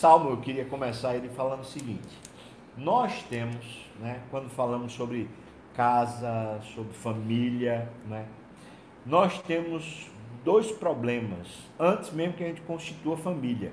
salmo 0.00 0.30
eu 0.30 0.38
queria 0.38 0.64
começar 0.64 1.14
ele 1.14 1.28
falando 1.28 1.60
o 1.60 1.64
seguinte: 1.64 2.18
nós 2.74 3.22
temos, 3.24 3.86
né, 4.00 4.22
quando 4.30 4.48
falamos 4.48 4.94
sobre 4.94 5.28
casa, 5.74 6.58
sobre 6.74 6.94
família, 6.94 7.86
né, 8.08 8.24
nós 9.04 9.42
temos 9.42 10.10
dois 10.42 10.72
problemas 10.72 11.48
antes 11.78 12.10
mesmo 12.12 12.32
que 12.32 12.42
a 12.42 12.46
gente 12.46 12.62
constitua 12.62 13.14
família. 13.18 13.72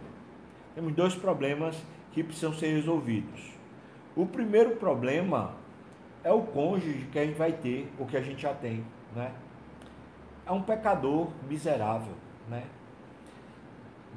Temos 0.75 0.93
dois 0.93 1.15
problemas 1.15 1.81
que 2.11 2.21
precisam 2.21 2.53
ser 2.53 2.73
resolvidos. 2.75 3.53
O 4.13 4.25
primeiro 4.25 4.75
problema 4.75 5.55
é 6.25 6.31
o 6.31 6.41
cônjuge 6.41 7.07
que 7.09 7.19
a 7.19 7.25
gente 7.25 7.37
vai 7.37 7.53
ter, 7.53 7.89
ou 7.97 8.05
que 8.05 8.17
a 8.17 8.21
gente 8.21 8.41
já 8.41 8.53
tem, 8.53 8.83
né? 9.15 9.31
É 10.45 10.51
um 10.51 10.61
pecador 10.61 11.29
miserável, 11.47 12.13
né? 12.49 12.63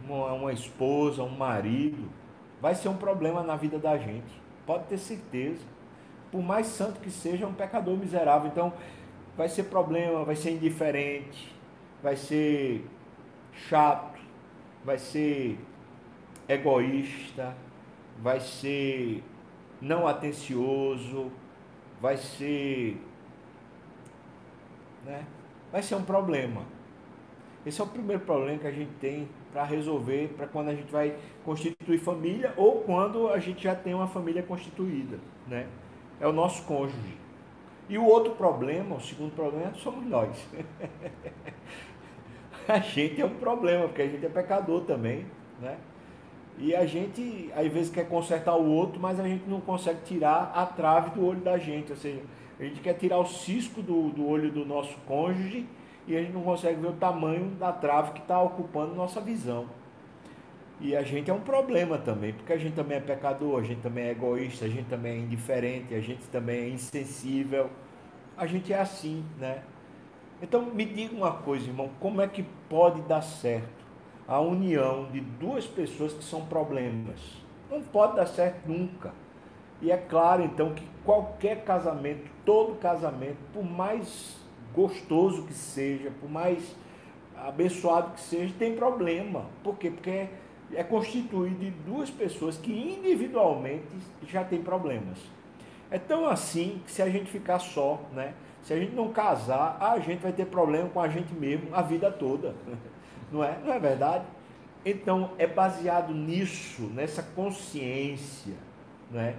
Uma, 0.05 0.33
uma 0.33 0.53
esposa, 0.53 1.23
um 1.23 1.37
marido, 1.37 2.09
vai 2.61 2.75
ser 2.75 2.89
um 2.89 2.97
problema 2.97 3.43
na 3.43 3.57
vida 3.57 3.79
da 3.79 3.97
gente. 3.97 4.41
Pode 4.67 4.85
ter 4.85 4.99
certeza. 4.99 5.63
Por 6.31 6.43
mais 6.43 6.67
santo 6.67 7.01
que 7.01 7.11
seja, 7.11 7.45
é 7.45 7.49
um 7.49 7.55
pecador 7.55 7.97
miserável. 7.97 8.49
Então, 8.49 8.73
vai 9.37 9.49
ser 9.49 9.65
problema, 9.65 10.25
vai 10.25 10.37
ser 10.37 10.53
indiferente, 10.53 11.55
vai 12.03 12.17
ser 12.17 12.87
chato, 13.69 14.21
vai 14.85 14.99
ser 14.99 15.59
egoísta, 16.49 17.55
vai 18.23 18.41
ser 18.41 19.23
não 19.81 20.07
atencioso, 20.07 21.31
vai 22.01 22.17
ser. 22.17 23.01
Né? 25.05 25.25
Vai 25.73 25.83
ser 25.83 25.95
um 25.95 26.03
problema. 26.03 26.63
Esse 27.65 27.81
é 27.81 27.85
o 27.85 27.87
primeiro 27.87 28.23
problema 28.23 28.59
que 28.59 28.67
a 28.67 28.73
gente 28.73 28.91
tem 29.01 29.29
para 29.53 29.65
resolver 29.65 30.33
para 30.37 30.47
quando 30.47 30.69
a 30.69 30.75
gente 30.75 30.91
vai 30.91 31.15
constituir 31.45 31.99
família 31.99 32.55
ou 32.57 32.81
quando 32.81 33.29
a 33.29 33.39
gente 33.39 33.65
já 33.65 33.75
tem 33.75 33.93
uma 33.95 34.07
família 34.07 34.43
constituída. 34.43 35.19
Né? 35.47 35.67
É 36.19 36.27
o 36.27 36.33
nosso 36.33 36.65
cônjuge. 36.65 37.19
E 37.89 37.99
o 37.99 38.05
outro 38.05 38.35
problema, 38.35 38.97
o 38.97 39.01
segundo 39.01 39.35
problema, 39.35 39.75
somos 39.75 40.07
nós. 40.07 40.47
a 42.67 42.79
gente 42.79 43.21
é 43.21 43.27
um 43.27 43.35
problema, 43.35 43.89
porque 43.89 44.03
a 44.03 44.07
gente 44.07 44.25
é 44.25 44.29
pecador 44.29 44.83
também. 44.83 45.27
Né? 45.61 45.77
E 46.57 46.75
a 46.75 46.87
gente, 46.87 47.51
às 47.55 47.67
vezes, 47.67 47.91
quer 47.91 48.09
consertar 48.09 48.55
o 48.55 48.65
outro, 48.65 49.01
mas 49.01 49.19
a 49.19 49.25
gente 49.25 49.49
não 49.49 49.61
consegue 49.61 50.01
tirar 50.05 50.53
a 50.55 50.65
trave 50.65 51.11
do 51.11 51.27
olho 51.27 51.41
da 51.41 51.59
gente. 51.59 51.91
Ou 51.91 51.99
seja, 51.99 52.23
a 52.59 52.65
gente 52.65 52.81
quer 52.81 52.95
tirar 52.95 53.19
o 53.19 53.27
cisco 53.27 53.83
do, 53.83 54.11
do 54.11 54.27
olho 54.27 54.51
do 54.51 54.65
nosso 54.65 54.97
cônjuge 55.07 55.67
e 56.13 56.17
a 56.17 56.23
gente 56.23 56.33
não 56.33 56.43
consegue 56.43 56.81
ver 56.81 56.89
o 56.89 56.93
tamanho 56.93 57.51
da 57.59 57.73
trave 57.73 58.13
que 58.13 58.21
está 58.21 58.41
ocupando 58.41 58.95
nossa 58.95 59.21
visão. 59.21 59.67
E 60.81 60.97
a 60.97 61.03
gente 61.03 61.31
é 61.31 61.35
um 61.35 61.41
problema 61.41 61.99
também, 61.99 62.33
porque 62.33 62.53
a 62.53 62.59
gente 62.59 62.75
também 62.75 62.99
é 62.99 63.01
pecador, 63.01 63.61
a 63.61 63.63
gente 63.63 63.81
também 63.81 64.05
é 64.05 64.11
egoísta, 64.11 64.65
a 64.65 64.69
gente 64.69 64.89
também 64.89 65.13
é 65.13 65.19
indiferente, 65.19 65.95
a 65.95 66.01
gente 66.01 66.23
também 66.29 66.61
é 66.61 66.69
insensível. 66.71 67.71
A 68.37 68.47
gente 68.47 68.73
é 68.73 68.81
assim, 68.81 69.25
né? 69.39 69.63
Então 70.41 70.63
me 70.63 70.87
diga 70.87 71.15
uma 71.15 71.33
coisa, 71.33 71.67
irmão, 71.67 71.91
como 72.01 72.23
é 72.23 72.27
que 72.27 72.43
pode 72.69 73.03
dar 73.03 73.21
certo? 73.21 73.81
a 74.31 74.39
união 74.39 75.09
de 75.11 75.21
duas 75.21 75.67
pessoas 75.67 76.13
que 76.13 76.23
são 76.23 76.47
problemas. 76.47 77.19
Não 77.69 77.83
pode 77.83 78.15
dar 78.15 78.27
certo 78.27 78.61
nunca. 78.65 79.13
E 79.83 79.91
é 79.91 79.97
claro, 79.97 80.45
então, 80.45 80.73
que 80.73 80.87
qualquer 81.05 81.65
casamento, 81.65 82.31
todo 82.47 82.79
casamento, 82.79 83.39
por 83.53 83.65
mais 83.65 84.37
gostoso 84.75 85.45
que 85.45 85.55
seja, 85.55 86.11
por 86.21 86.31
mais 86.31 86.75
abençoado 87.37 88.13
que 88.15 88.21
seja, 88.21 88.55
tem 88.59 88.75
problema. 88.75 89.47
Por 89.63 89.77
quê? 89.77 89.91
Porque 89.91 90.29
é 90.75 90.85
constituído 90.85 91.57
de 91.57 91.71
duas 91.71 92.11
pessoas 92.11 92.57
que 92.57 92.73
individualmente 92.73 93.87
já 94.27 94.45
têm 94.45 94.63
problemas. 94.63 95.19
É 95.91 95.99
tão 95.99 96.29
assim 96.29 96.81
que 96.85 96.93
se 96.93 97.03
a 97.03 97.09
gente 97.09 97.31
ficar 97.31 97.59
só, 97.59 98.01
né? 98.13 98.35
Se 98.63 98.73
a 98.73 98.79
gente 98.79 98.95
não 98.95 99.11
casar, 99.13 99.79
a 99.81 99.99
gente 99.99 100.21
vai 100.21 100.33
ter 100.33 100.47
problema 100.47 100.89
com 100.89 101.01
a 101.01 101.09
gente 101.09 101.33
mesmo 101.35 101.75
a 101.75 101.83
vida 101.83 102.11
toda. 102.11 102.55
Não 103.33 103.43
é? 103.45 103.59
Não 103.65 103.73
é 103.73 103.79
verdade? 103.79 104.25
Então, 104.85 105.33
é 105.39 105.47
baseado 105.47 106.13
nisso, 106.13 106.83
nessa 106.83 107.23
consciência, 107.23 108.55
né, 109.11 109.37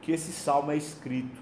que 0.00 0.12
esse 0.12 0.30
salmo 0.32 0.70
é 0.70 0.76
escrito. 0.76 1.40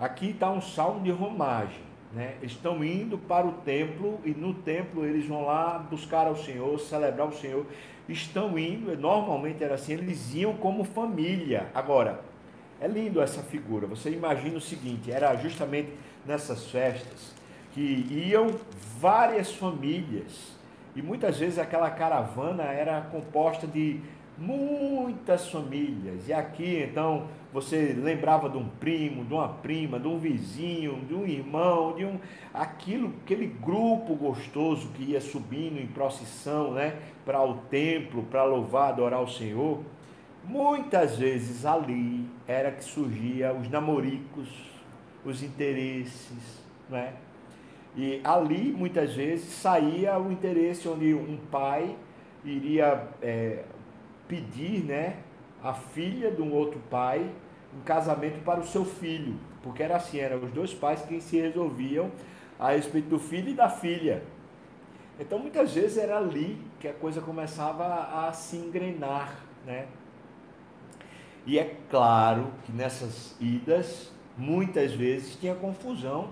Aqui 0.00 0.30
está 0.30 0.50
um 0.50 0.60
salmo 0.60 1.02
de 1.02 1.10
romagem. 1.10 1.87
Né? 2.12 2.36
Estão 2.42 2.82
indo 2.82 3.18
para 3.18 3.46
o 3.46 3.52
templo 3.52 4.18
e 4.24 4.30
no 4.30 4.54
templo 4.54 5.04
eles 5.04 5.26
vão 5.26 5.44
lá 5.44 5.78
buscar 5.78 6.26
ao 6.26 6.36
Senhor, 6.36 6.78
celebrar 6.80 7.28
o 7.28 7.32
Senhor. 7.32 7.66
Estão 8.08 8.58
indo, 8.58 8.96
normalmente 8.96 9.62
era 9.62 9.74
assim, 9.74 9.92
eles 9.92 10.34
iam 10.34 10.54
como 10.54 10.84
família. 10.84 11.68
Agora, 11.74 12.20
é 12.80 12.86
lindo 12.86 13.20
essa 13.20 13.42
figura. 13.42 13.86
Você 13.86 14.10
imagina 14.10 14.56
o 14.56 14.60
seguinte: 14.60 15.10
era 15.10 15.34
justamente 15.36 15.90
nessas 16.24 16.70
festas 16.70 17.34
que 17.74 18.06
iam 18.10 18.54
várias 18.98 19.52
famílias 19.52 20.56
e 20.96 21.02
muitas 21.02 21.38
vezes 21.38 21.58
aquela 21.58 21.90
caravana 21.90 22.64
era 22.64 23.00
composta 23.02 23.66
de 23.66 24.00
muitas 24.38 25.50
famílias. 25.50 26.28
E 26.28 26.32
aqui 26.32 26.86
então 26.88 27.26
você 27.52 27.94
lembrava 27.96 28.48
de 28.48 28.56
um 28.56 28.68
primo, 28.68 29.24
de 29.24 29.34
uma 29.34 29.48
prima, 29.48 29.98
de 29.98 30.06
um 30.06 30.18
vizinho, 30.18 31.00
de 31.06 31.14
um 31.14 31.26
irmão, 31.26 31.94
de 31.94 32.04
um 32.04 32.18
aquilo, 32.54 33.12
aquele 33.24 33.46
grupo 33.46 34.14
gostoso 34.14 34.88
que 34.94 35.02
ia 35.02 35.20
subindo 35.20 35.80
em 35.80 35.86
procissão, 35.86 36.72
né, 36.72 36.96
para 37.24 37.42
o 37.42 37.54
templo, 37.70 38.22
para 38.24 38.44
louvar, 38.44 38.90
adorar 38.90 39.22
o 39.22 39.28
Senhor. 39.28 39.82
Muitas 40.44 41.18
vezes 41.18 41.66
ali 41.66 42.24
era 42.46 42.70
que 42.70 42.84
surgia 42.84 43.52
os 43.52 43.68
namoricos, 43.68 44.48
os 45.24 45.42
interesses, 45.42 46.62
né? 46.88 47.14
E 47.96 48.20
ali, 48.22 48.72
muitas 48.72 49.14
vezes, 49.14 49.46
saía 49.46 50.18
o 50.18 50.30
interesse 50.30 50.88
onde 50.88 51.12
um 51.12 51.36
pai 51.50 51.96
iria 52.44 53.08
é, 53.20 53.64
pedir 54.28 54.84
né, 54.84 55.16
a 55.62 55.72
filha 55.72 56.30
de 56.30 56.42
um 56.42 56.52
outro 56.52 56.78
pai 56.90 57.28
um 57.74 57.80
casamento 57.80 58.42
para 58.44 58.60
o 58.60 58.66
seu 58.66 58.84
filho. 58.84 59.34
Porque 59.62 59.82
era 59.82 59.96
assim, 59.96 60.18
eram 60.18 60.42
os 60.42 60.50
dois 60.50 60.72
pais 60.72 61.02
que 61.02 61.20
se 61.20 61.38
resolviam 61.38 62.10
a 62.58 62.70
respeito 62.70 63.08
do 63.08 63.18
filho 63.18 63.50
e 63.50 63.54
da 63.54 63.68
filha. 63.68 64.22
Então, 65.18 65.38
muitas 65.38 65.74
vezes 65.74 65.98
era 65.98 66.16
ali 66.16 66.58
que 66.78 66.86
a 66.86 66.92
coisa 66.92 67.20
começava 67.20 67.84
a, 67.84 68.28
a 68.28 68.32
se 68.32 68.56
engrenar, 68.56 69.34
né? 69.66 69.86
E 71.44 71.58
é 71.58 71.76
claro 71.90 72.52
que 72.64 72.72
nessas 72.72 73.34
idas, 73.40 74.12
muitas 74.36 74.92
vezes 74.92 75.34
tinha 75.36 75.54
confusão 75.54 76.30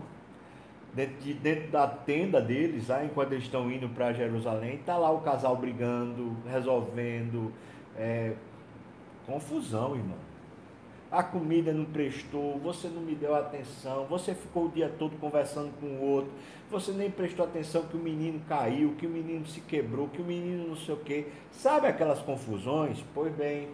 dentro, 0.94 1.16
de, 1.20 1.34
dentro 1.34 1.70
da 1.70 1.86
tenda 1.86 2.40
deles, 2.40 2.88
lá, 2.88 3.04
enquanto 3.04 3.32
eles 3.32 3.44
estão 3.44 3.70
indo 3.70 3.88
para 3.88 4.12
Jerusalém, 4.12 4.74
está 4.76 4.96
lá 4.96 5.10
o 5.10 5.20
casal 5.20 5.56
brigando, 5.56 6.36
resolvendo. 6.46 7.52
É, 7.96 8.34
confusão, 9.26 9.96
irmão. 9.96 10.26
A 11.10 11.22
comida 11.22 11.72
não 11.72 11.84
prestou, 11.84 12.58
você 12.58 12.88
não 12.88 13.00
me 13.00 13.14
deu 13.14 13.34
atenção, 13.34 14.06
você 14.06 14.34
ficou 14.34 14.66
o 14.66 14.68
dia 14.68 14.92
todo 14.98 15.16
conversando 15.18 15.70
com 15.80 15.86
o 15.86 16.02
outro, 16.02 16.32
você 16.68 16.90
nem 16.90 17.08
prestou 17.08 17.46
atenção 17.46 17.84
que 17.84 17.96
o 17.96 18.00
menino 18.00 18.40
caiu, 18.48 18.94
que 18.98 19.06
o 19.06 19.10
menino 19.10 19.46
se 19.46 19.60
quebrou, 19.60 20.08
que 20.08 20.20
o 20.20 20.24
menino 20.24 20.68
não 20.68 20.76
sei 20.76 20.94
o 20.94 20.98
quê. 20.98 21.28
Sabe 21.52 21.86
aquelas 21.86 22.18
confusões? 22.18 23.04
Pois 23.14 23.32
bem, 23.32 23.68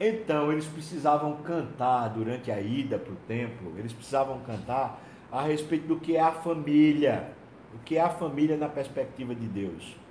então 0.00 0.50
eles 0.50 0.66
precisavam 0.66 1.36
cantar 1.36 2.08
durante 2.08 2.50
a 2.50 2.60
ida 2.60 2.98
para 2.98 3.12
o 3.12 3.16
templo, 3.28 3.72
eles 3.78 3.92
precisavam 3.92 4.40
cantar 4.40 5.00
a 5.30 5.42
respeito 5.42 5.86
do 5.86 6.00
que 6.00 6.16
é 6.16 6.20
a 6.20 6.32
família, 6.32 7.32
o 7.72 7.78
que 7.84 7.96
é 7.96 8.00
a 8.00 8.10
família 8.10 8.56
na 8.56 8.68
perspectiva 8.68 9.32
de 9.32 9.46
Deus. 9.46 10.01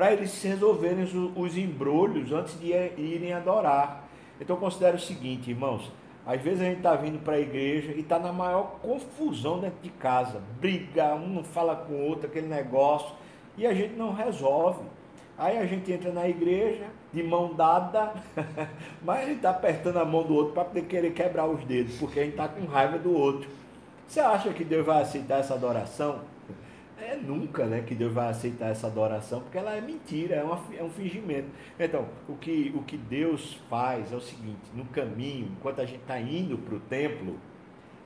Para 0.00 0.14
eles 0.14 0.42
resolverem 0.42 1.04
os, 1.04 1.12
os 1.36 1.58
embrulhos 1.58 2.32
antes 2.32 2.58
de 2.58 2.68
irem 2.96 3.34
adorar. 3.34 4.08
Então 4.40 4.56
considere 4.56 4.96
o 4.96 4.98
seguinte, 4.98 5.50
irmãos, 5.50 5.92
às 6.26 6.40
vezes 6.40 6.62
a 6.62 6.64
gente 6.64 6.78
está 6.78 6.96
vindo 6.96 7.22
para 7.22 7.34
a 7.34 7.38
igreja 7.38 7.92
e 7.92 8.00
está 8.00 8.18
na 8.18 8.32
maior 8.32 8.78
confusão 8.80 9.58
dentro 9.60 9.78
de 9.82 9.90
casa. 9.90 10.40
Briga, 10.58 11.14
um 11.14 11.28
não 11.28 11.44
fala 11.44 11.76
com 11.76 11.92
o 11.92 12.06
outro, 12.06 12.28
aquele 12.28 12.46
negócio, 12.46 13.14
e 13.58 13.66
a 13.66 13.74
gente 13.74 13.92
não 13.92 14.14
resolve. 14.14 14.80
Aí 15.36 15.58
a 15.58 15.66
gente 15.66 15.92
entra 15.92 16.10
na 16.10 16.26
igreja, 16.26 16.86
de 17.12 17.22
mão 17.22 17.52
dada, 17.52 18.14
mas 19.04 19.18
a 19.18 19.26
gente 19.26 19.36
está 19.36 19.50
apertando 19.50 19.98
a 19.98 20.04
mão 20.06 20.22
do 20.22 20.34
outro 20.34 20.54
para 20.54 20.64
poder 20.64 20.86
querer 20.86 21.12
quebrar 21.12 21.44
os 21.44 21.62
dedos, 21.64 21.98
porque 21.98 22.20
a 22.20 22.22
gente 22.22 22.32
está 22.32 22.48
com 22.48 22.64
raiva 22.64 22.98
do 22.98 23.14
outro. 23.14 23.50
Você 24.08 24.20
acha 24.20 24.50
que 24.54 24.64
Deus 24.64 24.86
vai 24.86 25.02
aceitar 25.02 25.40
essa 25.40 25.52
adoração? 25.52 26.20
É 27.02 27.16
nunca 27.16 27.64
né, 27.64 27.80
que 27.80 27.94
Deus 27.94 28.12
vai 28.12 28.28
aceitar 28.28 28.68
essa 28.68 28.86
adoração, 28.86 29.40
porque 29.40 29.56
ela 29.56 29.74
é 29.74 29.80
mentira, 29.80 30.36
é, 30.36 30.44
uma, 30.44 30.62
é 30.78 30.82
um 30.82 30.90
fingimento. 30.90 31.48
Então, 31.78 32.06
o 32.28 32.36
que, 32.36 32.72
o 32.74 32.82
que 32.82 32.96
Deus 32.96 33.58
faz 33.70 34.12
é 34.12 34.16
o 34.16 34.20
seguinte: 34.20 34.60
no 34.74 34.84
caminho, 34.84 35.48
enquanto 35.50 35.80
a 35.80 35.86
gente 35.86 36.00
está 36.00 36.20
indo 36.20 36.58
para 36.58 36.74
o 36.74 36.80
templo, 36.80 37.38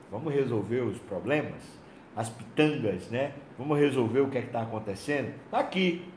vamos 0.09 0.33
resolver 0.33 0.81
os 0.81 0.97
problemas, 0.97 1.61
as 2.15 2.29
pitangas, 2.29 3.09
né? 3.09 3.33
Vamos 3.57 3.77
resolver 3.77 4.21
o 4.21 4.29
que 4.29 4.37
é 4.37 4.41
está 4.41 4.61
acontecendo? 4.61 5.33
Tá 5.51 5.59
aqui, 5.59 6.07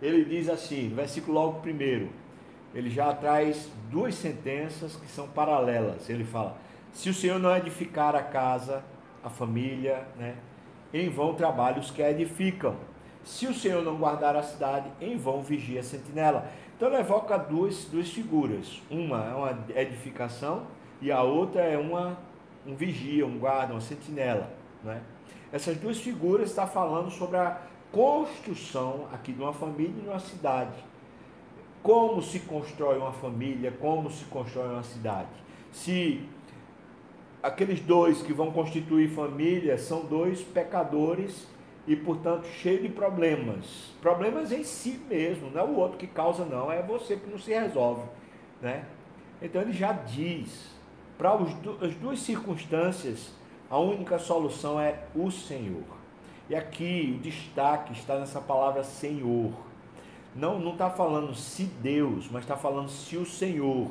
ele 0.00 0.24
diz 0.24 0.48
assim, 0.48 0.92
versículo 0.94 1.34
logo 1.34 1.60
primeiro: 1.60 2.08
ele 2.72 2.88
já 2.88 3.12
traz 3.12 3.68
duas 3.90 4.14
sentenças 4.14 4.94
que 4.94 5.08
são 5.08 5.26
paralelas. 5.26 6.08
Ele 6.08 6.24
fala: 6.24 6.56
se 6.92 7.10
o 7.10 7.14
Senhor 7.14 7.38
não 7.40 7.56
edificar 7.56 8.14
a 8.14 8.22
casa, 8.22 8.84
a 9.24 9.28
família, 9.28 10.06
né, 10.16 10.36
em 10.92 11.08
vão 11.08 11.34
trabalham 11.34 11.80
os 11.80 11.90
que 11.90 12.02
a 12.02 12.10
edificam. 12.10 12.76
Se 13.24 13.46
o 13.46 13.54
Senhor 13.54 13.82
não 13.82 13.96
guardar 13.96 14.36
a 14.36 14.42
cidade, 14.42 14.90
em 15.00 15.16
vão 15.16 15.42
vigia 15.42 15.80
a 15.80 15.82
sentinela. 15.82 16.50
Então 16.76 16.88
ele 16.88 16.98
evoca 16.98 17.36
duas, 17.36 17.84
duas 17.84 18.08
figuras. 18.08 18.80
Uma 18.90 19.24
é 19.24 19.34
uma 19.34 19.58
edificação 19.74 20.62
e 21.00 21.12
a 21.12 21.22
outra 21.22 21.60
é 21.60 21.76
uma, 21.76 22.16
um 22.66 22.74
vigia, 22.74 23.26
um 23.26 23.38
guarda, 23.38 23.74
uma 23.74 23.80
sentinela. 23.80 24.50
Né? 24.82 25.02
Essas 25.52 25.76
duas 25.76 25.98
figuras 25.98 26.50
estão 26.50 26.66
falando 26.66 27.10
sobre 27.10 27.36
a 27.36 27.60
construção 27.92 29.06
aqui 29.12 29.32
de 29.32 29.42
uma 29.42 29.52
família 29.52 29.94
e 29.96 30.02
de 30.02 30.08
uma 30.08 30.18
cidade. 30.18 30.84
Como 31.82 32.22
se 32.22 32.40
constrói 32.40 32.98
uma 32.98 33.12
família, 33.12 33.72
como 33.72 34.10
se 34.10 34.24
constrói 34.26 34.68
uma 34.68 34.82
cidade. 34.82 35.28
Se 35.72 36.28
aqueles 37.42 37.80
dois 37.80 38.22
que 38.22 38.32
vão 38.32 38.50
constituir 38.50 39.08
família 39.10 39.78
são 39.78 40.04
dois 40.04 40.42
pecadores 40.42 41.46
e, 41.86 41.96
portanto, 41.96 42.46
cheios 42.46 42.82
de 42.82 42.88
problemas. 42.88 43.92
Problemas 44.00 44.52
em 44.52 44.64
si 44.64 45.00
mesmo, 45.08 45.50
não 45.50 45.60
é 45.60 45.64
o 45.64 45.76
outro 45.76 45.98
que 45.98 46.06
causa, 46.06 46.44
não, 46.44 46.70
é 46.70 46.82
você 46.82 47.16
que 47.16 47.30
não 47.30 47.38
se 47.38 47.50
resolve. 47.50 48.02
Né? 48.60 48.84
Então 49.40 49.62
ele 49.62 49.72
já 49.72 49.92
diz, 49.92 50.68
para 51.16 51.32
as 51.34 51.94
duas 51.94 52.20
circunstâncias, 52.20 53.30
a 53.70 53.78
única 53.78 54.18
solução 54.18 54.80
é 54.80 55.04
o 55.14 55.30
Senhor. 55.30 55.84
E 56.48 56.54
aqui 56.54 57.14
o 57.18 57.22
destaque 57.22 57.92
está 57.92 58.18
nessa 58.18 58.40
palavra 58.40 58.82
Senhor. 58.82 59.52
Não 60.34 60.58
não 60.58 60.72
está 60.72 60.90
falando 60.90 61.34
se 61.34 61.64
Deus, 61.64 62.28
mas 62.30 62.42
está 62.42 62.56
falando 62.56 62.88
se 62.88 63.16
o 63.16 63.26
Senhor. 63.26 63.90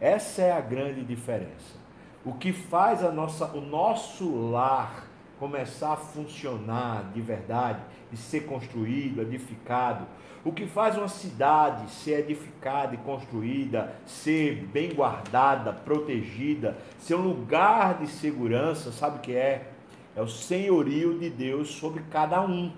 Essa 0.00 0.42
é 0.42 0.52
a 0.52 0.60
grande 0.60 1.04
diferença. 1.04 1.81
O 2.24 2.32
que 2.34 2.52
faz 2.52 3.02
a 3.02 3.10
nossa, 3.10 3.46
o 3.46 3.60
nosso 3.60 4.50
lar 4.50 5.08
começar 5.38 5.94
a 5.94 5.96
funcionar 5.96 7.10
de 7.12 7.20
verdade 7.20 7.80
e 8.12 8.16
ser 8.16 8.46
construído, 8.46 9.22
edificado, 9.22 10.06
o 10.44 10.52
que 10.52 10.66
faz 10.66 10.96
uma 10.96 11.08
cidade 11.08 11.90
ser 11.90 12.20
edificada 12.20 12.94
e 12.94 12.98
construída, 12.98 13.92
ser 14.06 14.54
bem 14.72 14.94
guardada, 14.94 15.72
protegida, 15.72 16.78
ser 16.98 17.16
um 17.16 17.22
lugar 17.22 17.98
de 17.98 18.06
segurança, 18.06 18.92
sabe 18.92 19.18
o 19.18 19.20
que 19.20 19.34
é? 19.34 19.72
É 20.14 20.22
o 20.22 20.28
senhorio 20.28 21.18
de 21.18 21.28
Deus 21.28 21.70
sobre 21.70 22.04
cada 22.10 22.40
um. 22.40 22.72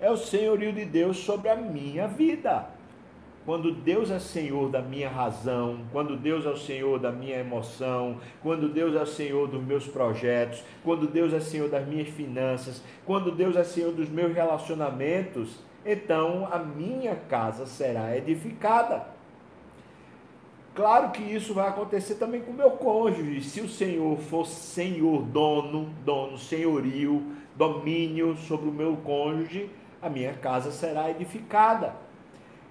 É 0.00 0.08
o 0.08 0.16
senhorio 0.16 0.72
de 0.72 0.84
Deus 0.84 1.18
sobre 1.18 1.48
a 1.48 1.56
minha 1.56 2.06
vida. 2.06 2.68
Quando 3.46 3.72
Deus 3.72 4.10
é 4.10 4.18
Senhor 4.18 4.68
da 4.68 4.82
minha 4.82 5.08
razão, 5.08 5.80
quando 5.90 6.16
Deus 6.16 6.44
é 6.44 6.50
o 6.50 6.56
Senhor 6.58 6.98
da 6.98 7.10
minha 7.10 7.38
emoção, 7.38 8.18
quando 8.42 8.68
Deus 8.68 8.94
é 8.94 9.02
o 9.02 9.06
Senhor 9.06 9.48
dos 9.48 9.62
meus 9.62 9.86
projetos, 9.86 10.62
quando 10.84 11.06
Deus 11.06 11.32
é 11.32 11.40
Senhor 11.40 11.68
das 11.68 11.86
minhas 11.88 12.08
finanças, 12.08 12.82
quando 13.06 13.32
Deus 13.32 13.56
é 13.56 13.64
Senhor 13.64 13.92
dos 13.92 14.10
meus 14.10 14.34
relacionamentos, 14.34 15.58
então 15.86 16.46
a 16.52 16.58
minha 16.58 17.16
casa 17.16 17.64
será 17.64 18.14
edificada. 18.14 19.06
Claro 20.74 21.10
que 21.10 21.22
isso 21.22 21.54
vai 21.54 21.68
acontecer 21.68 22.16
também 22.16 22.42
com 22.42 22.52
o 22.52 22.54
meu 22.54 22.70
cônjuge. 22.72 23.42
Se 23.42 23.60
o 23.60 23.68
Senhor 23.68 24.18
for 24.18 24.46
Senhor, 24.46 25.22
dono, 25.22 25.90
dono, 26.04 26.38
senhorio, 26.38 27.22
domínio 27.56 28.36
sobre 28.36 28.68
o 28.68 28.72
meu 28.72 28.96
cônjuge, 28.98 29.68
a 30.00 30.08
minha 30.08 30.34
casa 30.34 30.70
será 30.70 31.10
edificada. 31.10 31.96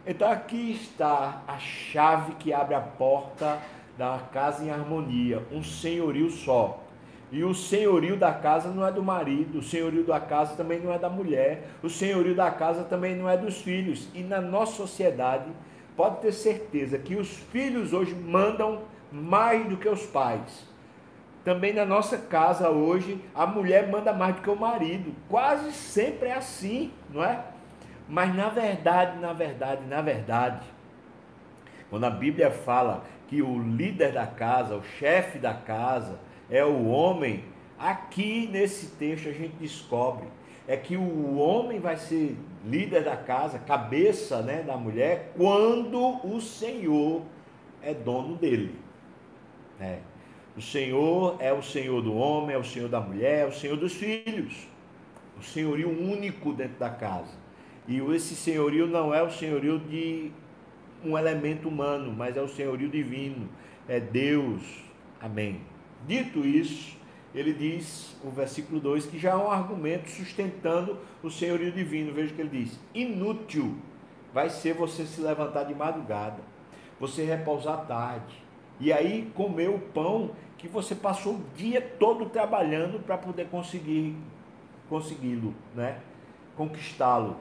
Então 0.09 0.27
aqui 0.27 0.71
está 0.71 1.44
a 1.47 1.59
chave 1.59 2.33
que 2.39 2.51
abre 2.51 2.73
a 2.73 2.81
porta 2.81 3.59
da 3.95 4.19
casa 4.33 4.65
em 4.65 4.71
harmonia, 4.71 5.45
um 5.51 5.61
senhorio 5.61 6.31
só. 6.31 6.83
E 7.31 7.44
o 7.44 7.53
senhorio 7.53 8.17
da 8.17 8.33
casa 8.33 8.69
não 8.69 8.83
é 8.88 8.91
do 8.91 9.03
marido, 9.03 9.59
o 9.59 9.61
senhorio 9.61 10.03
da 10.03 10.19
casa 10.19 10.56
também 10.56 10.79
não 10.79 10.91
é 10.91 10.97
da 10.97 11.11
mulher, 11.11 11.67
o 11.83 11.89
senhorio 11.91 12.33
da 12.33 12.50
casa 12.50 12.83
também 12.85 13.15
não 13.15 13.29
é 13.29 13.38
dos 13.38 13.61
filhos. 13.61 14.07
E 14.15 14.23
na 14.23 14.41
nossa 14.41 14.77
sociedade, 14.77 15.45
pode 15.95 16.21
ter 16.21 16.31
certeza 16.31 16.97
que 16.97 17.15
os 17.15 17.29
filhos 17.51 17.94
hoje 17.94 18.15
mandam 18.15 18.79
mais 19.11 19.69
do 19.69 19.77
que 19.77 19.88
os 19.88 20.07
pais. 20.07 20.67
Também 21.45 21.71
na 21.71 21.85
nossa 21.85 22.17
casa 22.17 22.71
hoje, 22.71 23.23
a 23.35 23.45
mulher 23.45 23.88
manda 23.88 24.11
mais 24.11 24.35
do 24.38 24.41
que 24.41 24.50
o 24.50 24.56
marido. 24.56 25.13
Quase 25.29 25.71
sempre 25.71 26.29
é 26.29 26.33
assim, 26.33 26.91
não 27.11 27.23
é? 27.23 27.44
Mas 28.09 28.35
na 28.35 28.50
verdade, 28.50 29.19
na 29.19 29.31
verdade, 29.31 29.85
na 29.85 30.01
verdade, 30.01 30.65
quando 31.89 32.06
a 32.06 32.09
Bíblia 32.09 32.51
fala 32.51 33.06
que 33.27 33.41
o 33.41 33.59
líder 33.59 34.11
da 34.11 34.25
casa, 34.25 34.75
o 34.75 34.83
chefe 34.83 35.38
da 35.38 35.53
casa, 35.53 36.19
é 36.50 36.65
o 36.65 36.88
homem, 36.88 37.45
aqui 37.77 38.50
nesse 38.51 38.88
texto 38.88 39.29
a 39.29 39.31
gente 39.31 39.56
descobre 39.57 40.27
é 40.69 40.77
que 40.77 40.95
o 40.95 41.38
homem 41.39 41.79
vai 41.79 41.97
ser 41.97 42.38
líder 42.63 43.03
da 43.03 43.17
casa, 43.17 43.57
cabeça 43.57 44.44
né, 44.44 44.61
da 44.61 44.77
mulher, 44.77 45.33
quando 45.35 46.23
o 46.23 46.39
Senhor 46.39 47.23
é 47.81 47.91
dono 47.91 48.35
dele. 48.35 48.75
É. 49.81 49.97
O 50.56 50.61
Senhor 50.61 51.38
é 51.39 51.51
o 51.51 51.63
Senhor 51.63 52.03
do 52.03 52.15
homem, 52.15 52.56
é 52.56 52.59
o 52.59 52.63
Senhor 52.63 52.88
da 52.88 53.01
mulher, 53.01 53.39
é 53.39 53.45
o 53.47 53.51
Senhor 53.51 53.77
dos 53.77 53.94
filhos. 53.94 54.67
O 55.39 55.41
senhorio 55.41 55.89
único 55.89 56.53
dentro 56.53 56.77
da 56.77 56.91
casa. 56.91 57.33
E 57.88 58.00
esse 58.16 58.36
senhorio 58.36 58.88
não 58.88 59.14
é 59.14 59.24
o 59.24 59.31
senhorio 59.31 59.80
de 59.80 60.31
um 61.04 61.18
elemento 61.18 61.68
humano, 61.68 62.12
mas 62.12 62.38
é 62.38 62.42
o 62.42 62.48
senhorio 62.48 62.90
divino. 62.90 63.50
É 63.88 64.00
Deus. 64.00 64.62
Amém. 65.20 65.62
Dito 66.08 66.46
isso, 66.46 66.98
ele 67.34 67.54
diz, 67.54 68.16
o 68.24 68.30
versículo 68.30 68.80
2, 68.80 69.06
que 69.08 69.20
já 69.20 69.31
é 69.31 69.36
um 69.36 69.52
argumento 69.52 70.10
sustentando 70.10 70.98
o 71.22 71.30
senhorio 71.30 71.72
divino. 71.72 72.14
Veja 72.14 72.31
o 72.31 72.36
que 72.36 72.42
ele 72.42 72.64
diz: 72.64 72.80
inútil 72.94 73.76
vai 74.34 74.50
ser 74.50 74.74
você 74.74 75.06
se 75.06 75.22
levantar 75.22 75.64
de 75.64 75.74
madrugada, 75.74 76.42
você 77.00 77.24
repousar 77.24 77.86
tarde, 77.86 78.36
e 78.80 78.94
aí 78.94 79.31
comer 79.36 79.70
o 79.70 79.80
pão 79.80 80.31
que 80.58 80.68
você 80.68 80.94
passou 80.94 81.36
o 81.36 81.44
dia 81.56 81.81
todo 81.81 82.26
trabalhando 82.28 83.00
para 83.00 83.18
poder 83.18 83.48
conseguir 83.48 84.16
consegui-lo, 84.90 85.54
né? 85.76 86.00
Conquistá-lo. 86.58 87.38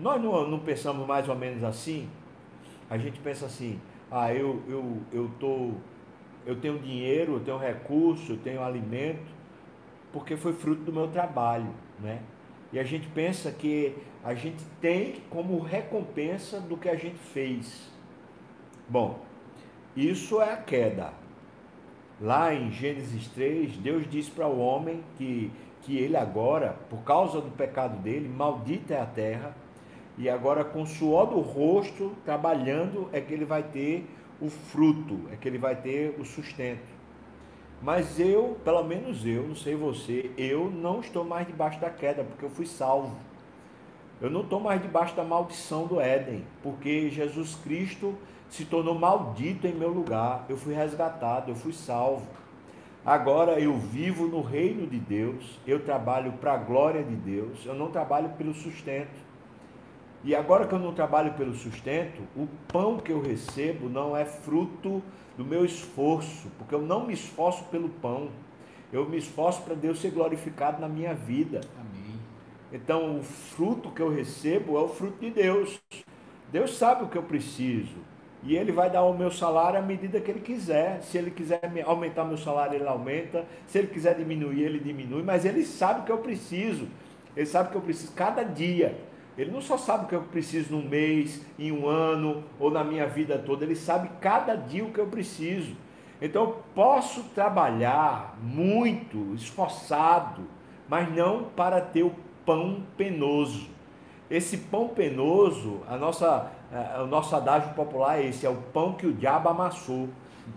Nós 0.00 0.20
não, 0.22 0.48
não 0.48 0.58
pensamos 0.58 1.06
mais 1.06 1.28
ou 1.28 1.36
menos 1.36 1.62
assim? 1.62 2.08
A 2.88 2.96
gente 2.96 3.20
pensa 3.20 3.46
assim, 3.46 3.78
ah, 4.10 4.32
eu, 4.32 4.62
eu, 4.66 4.98
eu, 5.12 5.30
tô, 5.38 5.72
eu 6.46 6.56
tenho 6.56 6.78
dinheiro, 6.78 7.34
eu 7.34 7.40
tenho 7.40 7.58
recurso, 7.58 8.32
eu 8.32 8.38
tenho 8.38 8.62
alimento, 8.62 9.30
porque 10.10 10.36
foi 10.36 10.54
fruto 10.54 10.82
do 10.82 10.92
meu 10.92 11.08
trabalho, 11.08 11.68
né? 12.00 12.22
E 12.72 12.78
a 12.78 12.84
gente 12.84 13.08
pensa 13.08 13.50
que 13.52 13.94
a 14.24 14.32
gente 14.32 14.64
tem 14.80 15.22
como 15.28 15.60
recompensa 15.60 16.60
do 16.60 16.76
que 16.76 16.88
a 16.88 16.94
gente 16.94 17.18
fez. 17.18 17.90
Bom, 18.88 19.20
isso 19.94 20.40
é 20.40 20.52
a 20.52 20.56
queda. 20.56 21.12
Lá 22.20 22.54
em 22.54 22.70
Gênesis 22.70 23.28
3, 23.28 23.76
Deus 23.78 24.08
disse 24.08 24.30
para 24.30 24.46
o 24.46 24.58
homem 24.58 25.02
que, 25.16 25.50
que 25.82 25.96
ele 25.96 26.16
agora, 26.16 26.76
por 26.88 27.02
causa 27.02 27.40
do 27.40 27.50
pecado 27.50 27.96
dele, 27.98 28.28
maldita 28.28 28.94
é 28.94 29.00
a 29.00 29.06
terra, 29.06 29.56
e 30.20 30.28
agora 30.28 30.62
com 30.62 30.82
o 30.82 30.86
suor 30.86 31.28
do 31.28 31.40
rosto, 31.40 32.12
trabalhando, 32.26 33.08
é 33.10 33.22
que 33.22 33.32
ele 33.32 33.46
vai 33.46 33.62
ter 33.62 34.06
o 34.38 34.50
fruto, 34.50 35.18
é 35.32 35.36
que 35.36 35.48
ele 35.48 35.56
vai 35.56 35.74
ter 35.74 36.14
o 36.20 36.26
sustento. 36.26 36.86
Mas 37.80 38.20
eu, 38.20 38.60
pelo 38.62 38.84
menos 38.84 39.24
eu, 39.24 39.48
não 39.48 39.56
sei 39.56 39.74
você, 39.74 40.30
eu 40.36 40.70
não 40.70 41.00
estou 41.00 41.24
mais 41.24 41.46
debaixo 41.46 41.80
da 41.80 41.88
queda, 41.88 42.22
porque 42.22 42.44
eu 42.44 42.50
fui 42.50 42.66
salvo. 42.66 43.16
Eu 44.20 44.28
não 44.28 44.42
estou 44.42 44.60
mais 44.60 44.82
debaixo 44.82 45.16
da 45.16 45.24
maldição 45.24 45.86
do 45.86 45.98
Éden, 45.98 46.44
porque 46.62 47.08
Jesus 47.08 47.54
Cristo 47.54 48.14
se 48.50 48.66
tornou 48.66 48.94
maldito 48.94 49.66
em 49.66 49.72
meu 49.72 49.88
lugar. 49.88 50.44
Eu 50.50 50.58
fui 50.58 50.74
resgatado, 50.74 51.50
eu 51.50 51.54
fui 51.54 51.72
salvo. 51.72 52.26
Agora 53.06 53.58
eu 53.58 53.72
vivo 53.78 54.26
no 54.26 54.42
reino 54.42 54.86
de 54.86 54.98
Deus, 54.98 55.58
eu 55.66 55.82
trabalho 55.82 56.32
para 56.32 56.52
a 56.52 56.58
glória 56.58 57.02
de 57.02 57.16
Deus, 57.16 57.64
eu 57.64 57.74
não 57.74 57.90
trabalho 57.90 58.28
pelo 58.36 58.52
sustento. 58.52 59.29
E 60.22 60.34
agora 60.34 60.66
que 60.66 60.74
eu 60.74 60.78
não 60.78 60.92
trabalho 60.92 61.32
pelo 61.32 61.54
sustento, 61.54 62.22
o 62.36 62.46
pão 62.68 62.98
que 62.98 63.10
eu 63.10 63.22
recebo 63.22 63.88
não 63.88 64.14
é 64.14 64.24
fruto 64.26 65.02
do 65.36 65.44
meu 65.44 65.64
esforço, 65.64 66.48
porque 66.58 66.74
eu 66.74 66.82
não 66.82 67.06
me 67.06 67.14
esforço 67.14 67.64
pelo 67.64 67.88
pão. 67.88 68.28
Eu 68.92 69.08
me 69.08 69.16
esforço 69.16 69.62
para 69.62 69.74
Deus 69.74 69.98
ser 69.98 70.10
glorificado 70.10 70.78
na 70.78 70.88
minha 70.88 71.14
vida. 71.14 71.62
Amém. 71.74 72.18
Então, 72.70 73.18
o 73.18 73.22
fruto 73.22 73.90
que 73.90 74.02
eu 74.02 74.10
recebo 74.10 74.76
é 74.76 74.82
o 74.82 74.88
fruto 74.88 75.18
de 75.20 75.30
Deus. 75.30 75.80
Deus 76.52 76.76
sabe 76.76 77.04
o 77.04 77.08
que 77.08 77.16
eu 77.16 77.22
preciso. 77.22 77.96
E 78.42 78.56
Ele 78.56 78.72
vai 78.72 78.90
dar 78.90 79.02
o 79.04 79.16
meu 79.16 79.30
salário 79.30 79.78
à 79.78 79.82
medida 79.82 80.20
que 80.20 80.30
Ele 80.30 80.40
quiser. 80.40 81.00
Se 81.02 81.16
Ele 81.16 81.30
quiser 81.30 81.60
aumentar 81.86 82.24
meu 82.24 82.36
salário, 82.36 82.74
Ele 82.74 82.86
aumenta. 82.86 83.46
Se 83.66 83.78
Ele 83.78 83.88
quiser 83.88 84.16
diminuir, 84.16 84.62
Ele 84.62 84.78
diminui. 84.78 85.22
Mas 85.22 85.46
Ele 85.46 85.64
sabe 85.64 86.00
o 86.00 86.04
que 86.04 86.12
eu 86.12 86.18
preciso. 86.18 86.86
Ele 87.34 87.46
sabe 87.46 87.68
o 87.68 87.72
que 87.72 87.78
eu 87.78 87.82
preciso 87.82 88.12
cada 88.12 88.42
dia 88.42 88.98
Ele 89.38 89.50
não 89.50 89.60
só 89.60 89.78
sabe 89.78 90.04
o 90.04 90.08
que 90.08 90.14
eu 90.14 90.22
preciso 90.22 90.72
num 90.72 90.86
mês, 90.86 91.44
em 91.58 91.72
um 91.72 91.88
ano 91.88 92.44
ou 92.58 92.70
na 92.70 92.84
minha 92.84 93.06
vida 93.06 93.38
toda, 93.38 93.64
ele 93.64 93.76
sabe 93.76 94.10
cada 94.20 94.54
dia 94.54 94.84
o 94.84 94.92
que 94.92 94.98
eu 94.98 95.06
preciso. 95.06 95.74
Então 96.20 96.42
eu 96.42 96.62
posso 96.74 97.22
trabalhar 97.34 98.36
muito, 98.42 99.34
esforçado, 99.34 100.42
mas 100.88 101.10
não 101.14 101.44
para 101.44 101.80
ter 101.80 102.02
o 102.02 102.14
pão 102.44 102.82
penoso. 102.96 103.68
Esse 104.30 104.58
pão 104.58 104.88
penoso, 104.88 105.80
a 105.88 105.96
nossa, 105.96 106.50
a, 106.72 107.02
o 107.02 107.06
nosso 107.06 107.34
adágio 107.34 107.72
popular 107.74 108.20
é 108.20 108.26
esse, 108.26 108.44
é 108.44 108.50
o 108.50 108.56
pão 108.56 108.92
que 108.92 109.06
o 109.06 109.12
diabo 109.12 109.48
amassou. 109.48 110.08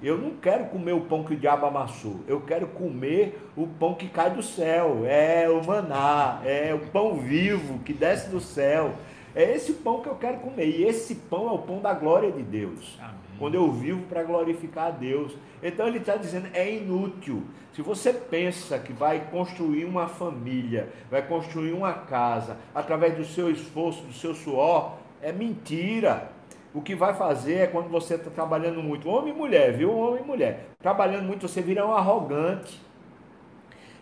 Eu 0.01 0.17
não 0.17 0.31
quero 0.31 0.65
comer 0.65 0.93
o 0.93 1.01
pão 1.01 1.23
que 1.23 1.33
o 1.33 1.37
diabo 1.37 1.65
amassou. 1.65 2.19
Eu 2.27 2.41
quero 2.41 2.67
comer 2.67 3.49
o 3.55 3.67
pão 3.67 3.93
que 3.93 4.07
cai 4.07 4.31
do 4.31 4.41
céu. 4.41 5.03
É 5.05 5.49
o 5.49 5.65
maná, 5.65 6.41
é 6.43 6.73
o 6.73 6.79
pão 6.79 7.15
vivo 7.15 7.79
que 7.79 7.93
desce 7.93 8.29
do 8.29 8.39
céu. 8.39 8.93
É 9.35 9.55
esse 9.55 9.73
pão 9.73 10.01
que 10.01 10.07
eu 10.07 10.15
quero 10.15 10.37
comer. 10.39 10.67
E 10.67 10.83
esse 10.83 11.15
pão 11.15 11.49
é 11.49 11.51
o 11.51 11.59
pão 11.59 11.79
da 11.79 11.93
glória 11.93 12.31
de 12.31 12.43
Deus. 12.43 12.97
Amém. 12.99 13.15
Quando 13.39 13.55
eu 13.55 13.71
vivo 13.71 14.03
para 14.03 14.23
glorificar 14.23 14.87
a 14.87 14.91
Deus. 14.91 15.33
Então 15.61 15.87
ele 15.87 15.97
está 15.97 16.15
dizendo: 16.15 16.47
é 16.53 16.71
inútil. 16.71 17.43
Se 17.73 17.81
você 17.81 18.13
pensa 18.13 18.77
que 18.77 18.93
vai 18.93 19.27
construir 19.31 19.85
uma 19.85 20.07
família, 20.07 20.89
vai 21.09 21.23
construir 21.23 21.71
uma 21.71 21.93
casa 21.93 22.57
através 22.73 23.15
do 23.15 23.25
seu 23.25 23.49
esforço, 23.49 24.03
do 24.03 24.13
seu 24.13 24.35
suor, 24.35 24.97
é 25.21 25.31
mentira. 25.31 26.29
O 26.73 26.81
que 26.81 26.95
vai 26.95 27.13
fazer 27.13 27.55
é 27.55 27.67
quando 27.67 27.87
você 27.87 28.15
está 28.15 28.31
trabalhando 28.31 28.81
muito, 28.81 29.07
homem 29.07 29.31
e 29.31 29.37
mulher, 29.37 29.73
viu? 29.73 29.95
Homem 29.95 30.23
e 30.23 30.25
mulher. 30.25 30.69
Trabalhando 30.79 31.23
muito, 31.23 31.47
você 31.47 31.61
vira 31.61 31.85
um 31.85 31.93
arrogante. 31.93 32.81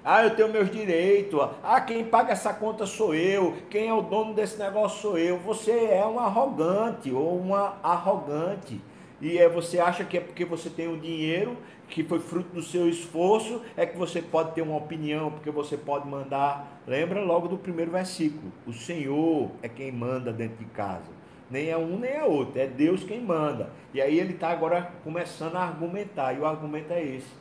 Ah, 0.05 0.23
eu 0.23 0.33
tenho 0.35 0.47
meus 0.47 0.71
direitos. 0.71 1.37
Ah, 1.61 1.81
quem 1.81 2.05
paga 2.05 2.31
essa 2.31 2.53
conta 2.53 2.85
sou 2.85 3.13
eu. 3.13 3.57
Quem 3.69 3.89
é 3.89 3.93
o 3.93 4.01
dono 4.01 4.33
desse 4.33 4.57
negócio 4.57 5.01
sou 5.01 5.17
eu. 5.17 5.37
Você 5.39 5.71
é 5.71 6.05
um 6.07 6.17
arrogante 6.17 7.11
ou 7.11 7.37
uma 7.37 7.77
arrogante. 7.83 8.79
E 9.19 9.37
é, 9.37 9.49
você 9.49 9.77
acha 9.77 10.05
que 10.05 10.17
é 10.17 10.21
porque 10.21 10.45
você 10.45 10.69
tem 10.69 10.87
o 10.87 10.93
um 10.93 10.99
dinheiro, 10.99 11.57
que 11.89 12.03
foi 12.03 12.19
fruto 12.19 12.55
do 12.55 12.63
seu 12.63 12.87
esforço, 12.87 13.61
é 13.75 13.85
que 13.85 13.97
você 13.97 14.21
pode 14.21 14.53
ter 14.53 14.61
uma 14.61 14.77
opinião, 14.77 15.29
porque 15.29 15.51
você 15.51 15.75
pode 15.75 16.07
mandar. 16.07 16.81
Lembra 16.87 17.21
logo 17.21 17.49
do 17.49 17.57
primeiro 17.57 17.91
versículo: 17.91 18.51
O 18.65 18.71
Senhor 18.71 19.51
é 19.61 19.67
quem 19.67 19.91
manda 19.91 20.31
dentro 20.31 20.57
de 20.57 20.65
casa 20.71 21.20
nem 21.51 21.69
é 21.69 21.77
um 21.77 21.99
nem 21.99 22.11
é 22.11 22.23
outro, 22.23 22.59
é 22.59 22.65
Deus 22.65 23.03
quem 23.03 23.21
manda. 23.21 23.69
E 23.93 24.01
aí 24.01 24.17
ele 24.17 24.33
está 24.33 24.49
agora 24.49 24.91
começando 25.03 25.57
a 25.57 25.63
argumentar, 25.63 26.33
e 26.33 26.39
o 26.39 26.45
argumento 26.45 26.93
é 26.93 27.03
esse: 27.03 27.31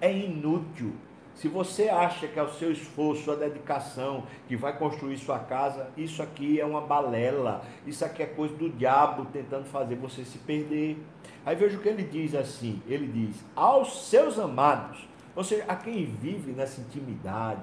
é 0.00 0.12
inútil. 0.12 0.92
Se 1.34 1.48
você 1.48 1.88
acha 1.88 2.28
que 2.28 2.38
é 2.38 2.42
o 2.42 2.52
seu 2.52 2.70
esforço, 2.70 3.22
sua 3.22 3.36
dedicação 3.36 4.24
que 4.46 4.54
vai 4.54 4.76
construir 4.76 5.16
sua 5.16 5.38
casa, 5.38 5.88
isso 5.96 6.22
aqui 6.22 6.60
é 6.60 6.66
uma 6.66 6.82
balela, 6.82 7.64
isso 7.86 8.04
aqui 8.04 8.22
é 8.22 8.26
coisa 8.26 8.54
do 8.54 8.68
diabo 8.68 9.24
tentando 9.32 9.64
fazer 9.64 9.94
você 9.94 10.24
se 10.24 10.38
perder. 10.38 10.98
Aí 11.44 11.56
veja 11.56 11.78
o 11.78 11.80
que 11.80 11.88
ele 11.88 12.02
diz 12.02 12.34
assim: 12.34 12.82
ele 12.86 13.06
diz, 13.06 13.42
aos 13.56 14.08
seus 14.08 14.38
amados, 14.38 15.08
ou 15.34 15.42
seja, 15.42 15.64
a 15.66 15.74
quem 15.74 16.04
vive 16.04 16.52
nessa 16.52 16.80
intimidade, 16.80 17.62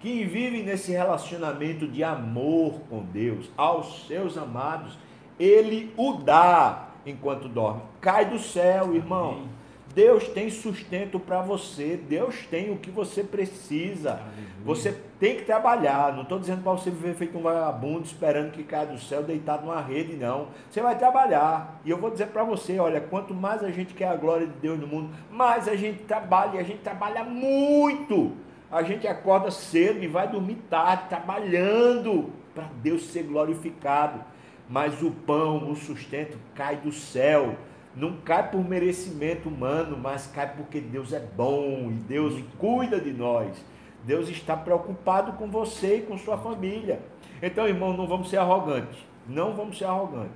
quem 0.00 0.26
vive 0.26 0.62
nesse 0.62 0.90
relacionamento 0.90 1.86
de 1.86 2.02
amor 2.02 2.80
com 2.88 3.04
Deus, 3.04 3.50
aos 3.56 4.06
seus 4.08 4.36
amados, 4.36 4.98
ele 5.42 5.92
o 5.96 6.12
dá 6.12 6.88
enquanto 7.04 7.48
dorme. 7.48 7.82
Cai 8.00 8.26
do 8.26 8.38
céu, 8.38 8.94
irmão. 8.94 9.48
Deus 9.92 10.26
tem 10.28 10.48
sustento 10.48 11.20
para 11.20 11.42
você, 11.42 12.00
Deus 12.08 12.46
tem 12.46 12.70
o 12.70 12.78
que 12.78 12.90
você 12.90 13.22
precisa. 13.22 14.22
Você 14.64 14.96
tem 15.20 15.36
que 15.36 15.44
trabalhar. 15.44 16.14
Não 16.14 16.22
estou 16.22 16.38
dizendo 16.38 16.62
para 16.62 16.72
você 16.72 16.88
viver 16.88 17.14
feito 17.14 17.36
um 17.36 17.42
vagabundo 17.42 18.04
esperando 18.04 18.52
que 18.52 18.62
caia 18.62 18.86
do 18.86 18.98
céu 18.98 19.22
deitado 19.22 19.66
numa 19.66 19.82
rede, 19.82 20.16
não. 20.16 20.46
Você 20.70 20.80
vai 20.80 20.96
trabalhar. 20.96 21.80
E 21.84 21.90
eu 21.90 21.98
vou 21.98 22.10
dizer 22.10 22.28
para 22.28 22.42
você: 22.42 22.78
olha, 22.78 23.02
quanto 23.02 23.34
mais 23.34 23.62
a 23.62 23.70
gente 23.70 23.92
quer 23.92 24.08
a 24.08 24.16
glória 24.16 24.46
de 24.46 24.54
Deus 24.54 24.78
no 24.78 24.86
mundo, 24.86 25.10
mais 25.30 25.68
a 25.68 25.76
gente 25.76 26.04
trabalha. 26.04 26.56
E 26.56 26.60
a 26.60 26.62
gente 26.62 26.80
trabalha 26.80 27.24
muito. 27.24 28.32
A 28.70 28.82
gente 28.82 29.06
acorda 29.06 29.50
cedo 29.50 30.02
e 30.02 30.06
vai 30.06 30.26
dormir 30.26 30.56
tarde, 30.70 31.08
trabalhando 31.10 32.30
para 32.54 32.64
Deus 32.82 33.02
ser 33.08 33.24
glorificado 33.24 34.31
mas 34.72 35.02
o 35.02 35.10
pão, 35.10 35.70
o 35.70 35.76
sustento 35.76 36.38
cai 36.54 36.76
do 36.76 36.90
céu. 36.90 37.56
Não 37.94 38.16
cai 38.16 38.50
por 38.50 38.66
merecimento 38.66 39.50
humano, 39.50 39.98
mas 39.98 40.26
cai 40.26 40.50
porque 40.56 40.80
Deus 40.80 41.12
é 41.12 41.20
bom 41.20 41.90
e 41.90 41.92
Deus 41.92 42.42
cuida 42.58 42.98
de 42.98 43.12
nós. 43.12 43.62
Deus 44.02 44.30
está 44.30 44.56
preocupado 44.56 45.34
com 45.34 45.50
você 45.50 45.98
e 45.98 46.02
com 46.02 46.16
sua 46.16 46.38
família. 46.38 47.00
Então, 47.42 47.68
irmão, 47.68 47.94
não 47.94 48.06
vamos 48.06 48.30
ser 48.30 48.38
arrogantes. 48.38 48.98
Não 49.28 49.52
vamos 49.52 49.76
ser 49.76 49.84
arrogantes, 49.84 50.32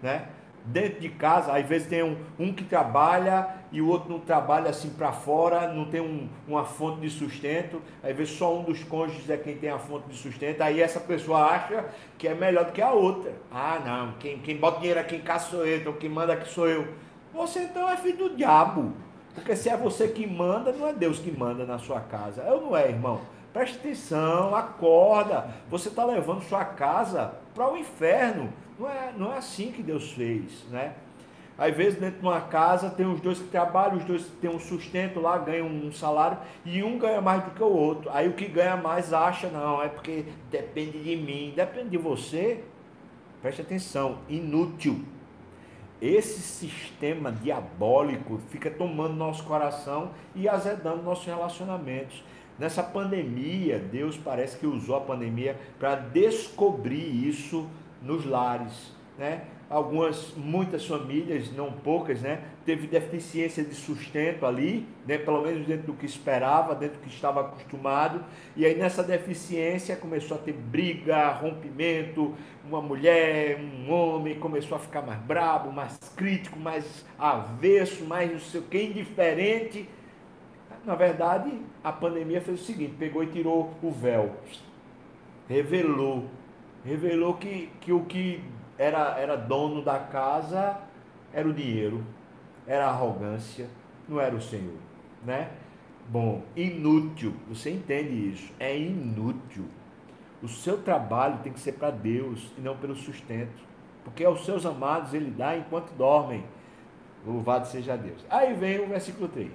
né? 0.00 0.28
dentro 0.64 1.00
de 1.00 1.08
casa, 1.08 1.56
às 1.56 1.66
vezes 1.66 1.88
tem 1.88 2.02
um, 2.02 2.16
um 2.38 2.52
que 2.52 2.64
trabalha 2.64 3.56
e 3.72 3.80
o 3.80 3.88
outro 3.88 4.10
não 4.10 4.18
trabalha 4.18 4.70
assim 4.70 4.90
para 4.90 5.12
fora, 5.12 5.72
não 5.72 5.84
tem 5.84 6.00
um, 6.00 6.28
uma 6.46 6.64
fonte 6.64 7.00
de 7.00 7.10
sustento, 7.10 7.80
às 8.02 8.16
vezes 8.16 8.36
só 8.36 8.58
um 8.58 8.64
dos 8.64 8.82
cônjuges 8.82 9.28
é 9.30 9.36
quem 9.36 9.56
tem 9.56 9.70
a 9.70 9.78
fonte 9.78 10.08
de 10.08 10.16
sustento, 10.16 10.60
aí 10.60 10.80
essa 10.80 10.98
pessoa 10.98 11.44
acha 11.44 11.84
que 12.18 12.26
é 12.26 12.34
melhor 12.34 12.64
do 12.64 12.72
que 12.72 12.82
a 12.82 12.90
outra. 12.90 13.32
Ah, 13.50 13.80
não, 13.84 14.12
quem, 14.18 14.38
quem 14.38 14.56
bota 14.56 14.78
dinheiro 14.78 15.00
aqui 15.00 15.16
em 15.16 15.20
casa 15.20 15.50
sou 15.50 15.66
eu, 15.66 15.78
então 15.78 15.92
quem 15.92 16.10
manda 16.10 16.32
aqui 16.32 16.48
sou 16.48 16.68
eu. 16.68 16.86
Você 17.32 17.60
então 17.60 17.88
é 17.88 17.96
filho 17.96 18.28
do 18.28 18.36
diabo, 18.36 18.92
porque 19.34 19.54
se 19.54 19.68
é 19.68 19.76
você 19.76 20.08
que 20.08 20.26
manda, 20.26 20.72
não 20.72 20.88
é 20.88 20.92
Deus 20.92 21.18
que 21.18 21.30
manda 21.30 21.64
na 21.64 21.78
sua 21.78 22.00
casa. 22.00 22.42
Eu 22.42 22.60
não 22.60 22.76
é, 22.76 22.88
irmão. 22.88 23.20
Preste 23.52 23.78
atenção, 23.78 24.54
acorda. 24.54 25.48
Você 25.68 25.88
está 25.88 26.04
levando 26.04 26.42
sua 26.42 26.64
casa 26.64 27.32
para 27.54 27.70
o 27.70 27.76
inferno. 27.76 28.52
Não 28.78 28.88
é, 28.88 29.12
não 29.16 29.32
é 29.32 29.38
assim 29.38 29.72
que 29.72 29.82
Deus 29.82 30.12
fez, 30.12 30.64
né? 30.70 30.94
Às 31.60 31.76
vezes 31.76 31.98
dentro 31.98 32.20
de 32.20 32.26
uma 32.26 32.40
casa 32.40 32.88
tem 32.88 33.04
os 33.04 33.20
dois 33.20 33.38
que 33.38 33.48
trabalham, 33.48 33.98
os 33.98 34.04
dois 34.04 34.24
têm 34.40 34.48
um 34.48 34.58
sustento 34.58 35.20
lá, 35.20 35.36
ganham 35.36 35.66
um 35.66 35.92
salário 35.92 36.38
e 36.64 36.82
um 36.82 36.98
ganha 36.98 37.20
mais 37.20 37.44
do 37.44 37.50
que 37.50 37.62
o 37.62 37.66
outro. 37.66 38.10
Aí 38.14 38.26
o 38.26 38.32
que 38.32 38.46
ganha 38.46 38.78
mais 38.78 39.12
acha, 39.12 39.50
não, 39.50 39.82
é 39.82 39.86
porque 39.86 40.24
depende 40.50 40.98
de 41.02 41.14
mim, 41.16 41.52
depende 41.54 41.90
de 41.90 41.98
você. 41.98 42.64
Preste 43.42 43.60
atenção, 43.60 44.20
inútil. 44.26 45.04
Esse 46.00 46.40
sistema 46.40 47.30
diabólico 47.30 48.40
fica 48.48 48.70
tomando 48.70 49.12
nosso 49.12 49.44
coração 49.44 50.12
e 50.34 50.48
azedando 50.48 51.02
nossos 51.02 51.26
relacionamentos. 51.26 52.24
Nessa 52.58 52.82
pandemia, 52.82 53.78
Deus 53.78 54.16
parece 54.16 54.56
que 54.56 54.66
usou 54.66 54.96
a 54.96 55.00
pandemia 55.02 55.58
para 55.78 55.96
descobrir 55.96 57.28
isso 57.28 57.68
nos 58.00 58.24
lares, 58.24 58.94
né? 59.18 59.42
Algumas, 59.70 60.34
muitas 60.36 60.84
famílias, 60.84 61.52
não 61.52 61.70
poucas, 61.70 62.20
né? 62.20 62.42
Teve 62.66 62.88
deficiência 62.88 63.62
de 63.62 63.72
sustento 63.72 64.44
ali, 64.44 64.84
né? 65.06 65.16
Pelo 65.16 65.42
menos 65.42 65.64
dentro 65.64 65.86
do 65.86 65.92
que 65.92 66.04
esperava, 66.04 66.74
dentro 66.74 66.98
do 66.98 67.02
que 67.02 67.08
estava 67.08 67.42
acostumado. 67.42 68.24
E 68.56 68.66
aí 68.66 68.74
nessa 68.74 69.04
deficiência 69.04 69.94
começou 69.94 70.36
a 70.36 70.40
ter 70.40 70.54
briga, 70.54 71.30
rompimento, 71.30 72.34
uma 72.64 72.82
mulher, 72.82 73.60
um 73.60 73.92
homem 73.92 74.40
começou 74.40 74.76
a 74.76 74.80
ficar 74.80 75.02
mais 75.02 75.20
brabo, 75.20 75.70
mais 75.70 75.96
crítico, 76.16 76.58
mais 76.58 77.06
avesso, 77.16 78.04
mais 78.04 78.32
não 78.32 78.40
sei 78.40 78.60
o 78.60 78.64
que, 78.64 78.82
indiferente. 78.82 79.88
Na 80.84 80.96
verdade, 80.96 81.52
a 81.84 81.92
pandemia 81.92 82.40
fez 82.40 82.60
o 82.60 82.64
seguinte, 82.64 82.94
pegou 82.98 83.22
e 83.22 83.28
tirou 83.28 83.72
o 83.80 83.90
véu, 83.92 84.34
revelou 85.48 86.24
revelou 86.84 87.34
que, 87.34 87.68
que 87.80 87.92
o 87.92 88.04
que 88.04 88.42
era, 88.80 89.18
era 89.18 89.36
dono 89.36 89.82
da 89.82 89.98
casa 89.98 90.80
era 91.32 91.48
o 91.48 91.52
dinheiro, 91.52 92.04
era 92.66 92.86
a 92.86 92.90
arrogância, 92.90 93.68
não 94.08 94.20
era 94.20 94.34
o 94.34 94.40
Senhor, 94.40 94.78
né? 95.24 95.50
Bom, 96.08 96.42
inútil, 96.56 97.34
você 97.48 97.70
entende 97.70 98.32
isso? 98.32 98.52
É 98.58 98.76
inútil. 98.76 99.66
O 100.42 100.48
seu 100.48 100.82
trabalho 100.82 101.38
tem 101.42 101.52
que 101.52 101.60
ser 101.60 101.72
para 101.72 101.90
Deus 101.90 102.50
e 102.58 102.60
não 102.60 102.76
pelo 102.76 102.96
sustento, 102.96 103.62
porque 104.02 104.24
aos 104.24 104.44
seus 104.44 104.66
amados 104.66 105.14
ele 105.14 105.30
dá 105.30 105.56
enquanto 105.56 105.92
dormem. 105.92 106.42
Louvado 107.24 107.68
seja 107.68 107.96
Deus. 107.96 108.24
Aí 108.30 108.54
vem 108.54 108.80
o 108.80 108.88
versículo 108.88 109.28
3. 109.28 109.52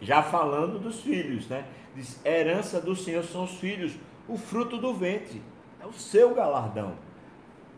Já 0.00 0.22
falando 0.22 0.78
dos 0.78 1.00
filhos, 1.00 1.48
né? 1.48 1.66
Diz: 1.94 2.24
herança 2.24 2.78
do 2.78 2.94
Senhor 2.94 3.24
são 3.24 3.44
os 3.44 3.54
filhos, 3.58 3.96
o 4.28 4.36
fruto 4.36 4.76
do 4.76 4.92
ventre 4.92 5.42
é 5.80 5.86
o 5.86 5.92
seu 5.94 6.34
galardão. 6.34 7.05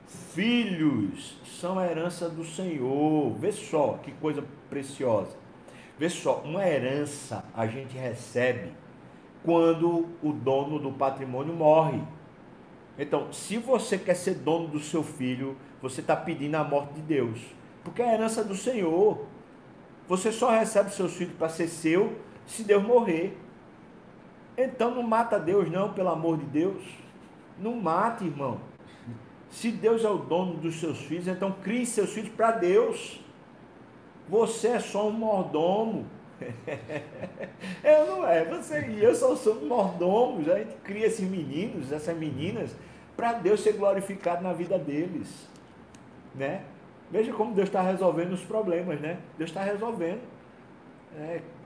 Filhos 0.09 1.37
são 1.45 1.79
a 1.79 1.87
herança 1.87 2.31
do 2.31 2.45
Senhor. 2.45 3.35
Vê 3.35 3.53
só 3.53 3.99
que 4.03 4.11
coisa 4.13 4.43
preciosa. 4.71 5.37
Vê 5.99 6.09
só, 6.09 6.43
uma 6.45 6.67
herança 6.67 7.45
a 7.55 7.67
gente 7.67 7.97
recebe 7.97 8.73
quando 9.45 10.09
o 10.23 10.33
dono 10.33 10.79
do 10.79 10.93
patrimônio 10.93 11.53
morre. 11.53 12.01
Então, 12.99 13.33
se 13.33 13.59
você 13.59 13.99
quer 13.99 14.15
ser 14.15 14.37
dono 14.37 14.69
do 14.69 14.81
seu 14.81 15.03
filho, 15.03 15.57
você 15.81 16.01
está 16.01 16.17
pedindo 16.17 16.55
a 16.55 16.65
morte 16.65 16.95
de 16.95 17.03
Deus. 17.03 17.39
Porque 17.85 18.01
é 18.01 18.09
a 18.09 18.15
herança 18.15 18.43
do 18.43 18.55
Senhor. 18.55 19.27
Você 20.09 20.33
só 20.33 20.51
recebe 20.51 20.91
seus 20.91 21.15
filhos 21.15 21.35
para 21.37 21.49
ser 21.49 21.69
seu 21.69 22.17
se 22.47 22.65
Deus 22.65 22.83
morrer. 22.83 23.37
Então 24.57 24.95
não 24.95 25.03
mata 25.03 25.39
Deus, 25.39 25.71
não, 25.71 25.93
pelo 25.93 26.09
amor 26.09 26.39
de 26.39 26.47
Deus. 26.47 26.83
Não 27.59 27.77
mate, 27.77 28.25
irmão. 28.25 28.59
Se 29.51 29.71
Deus 29.71 30.05
é 30.05 30.09
o 30.09 30.19
dono 30.19 30.55
dos 30.55 30.79
seus 30.79 30.99
filhos, 30.99 31.27
então 31.27 31.53
crie 31.63 31.87
seus 31.87 32.11
filhos 32.11 32.31
para 32.31 32.53
Deus. 32.53 33.21
Você 34.29 34.69
é 34.69 34.81
só 34.81 35.09
um 35.09 35.13
mordomo. 35.13 36.07
eu 37.83 38.07
não 38.07 38.29
é, 38.29 38.45
você 38.45 38.87
e 38.87 39.03
eu 39.03 39.15
só 39.15 39.35
somos 39.35 39.65
mordomos. 39.65 40.49
A 40.49 40.59
gente 40.59 40.75
cria 40.85 41.07
esses 41.07 41.29
meninos, 41.29 41.91
essas 41.91 42.17
meninas, 42.17 42.71
para 43.17 43.33
Deus 43.33 43.61
ser 43.61 43.73
glorificado 43.73 44.43
na 44.43 44.53
vida 44.53 44.79
deles. 44.79 45.49
Né? 46.35 46.63
Veja 47.11 47.33
como 47.33 47.55
Deus 47.55 47.69
está 47.69 47.83
resolvendo 47.83 48.33
os 48.33 48.43
problemas, 48.43 49.01
né? 49.01 49.19
Deus 49.39 49.51
está 49.51 49.63
resolvendo. 49.63 50.21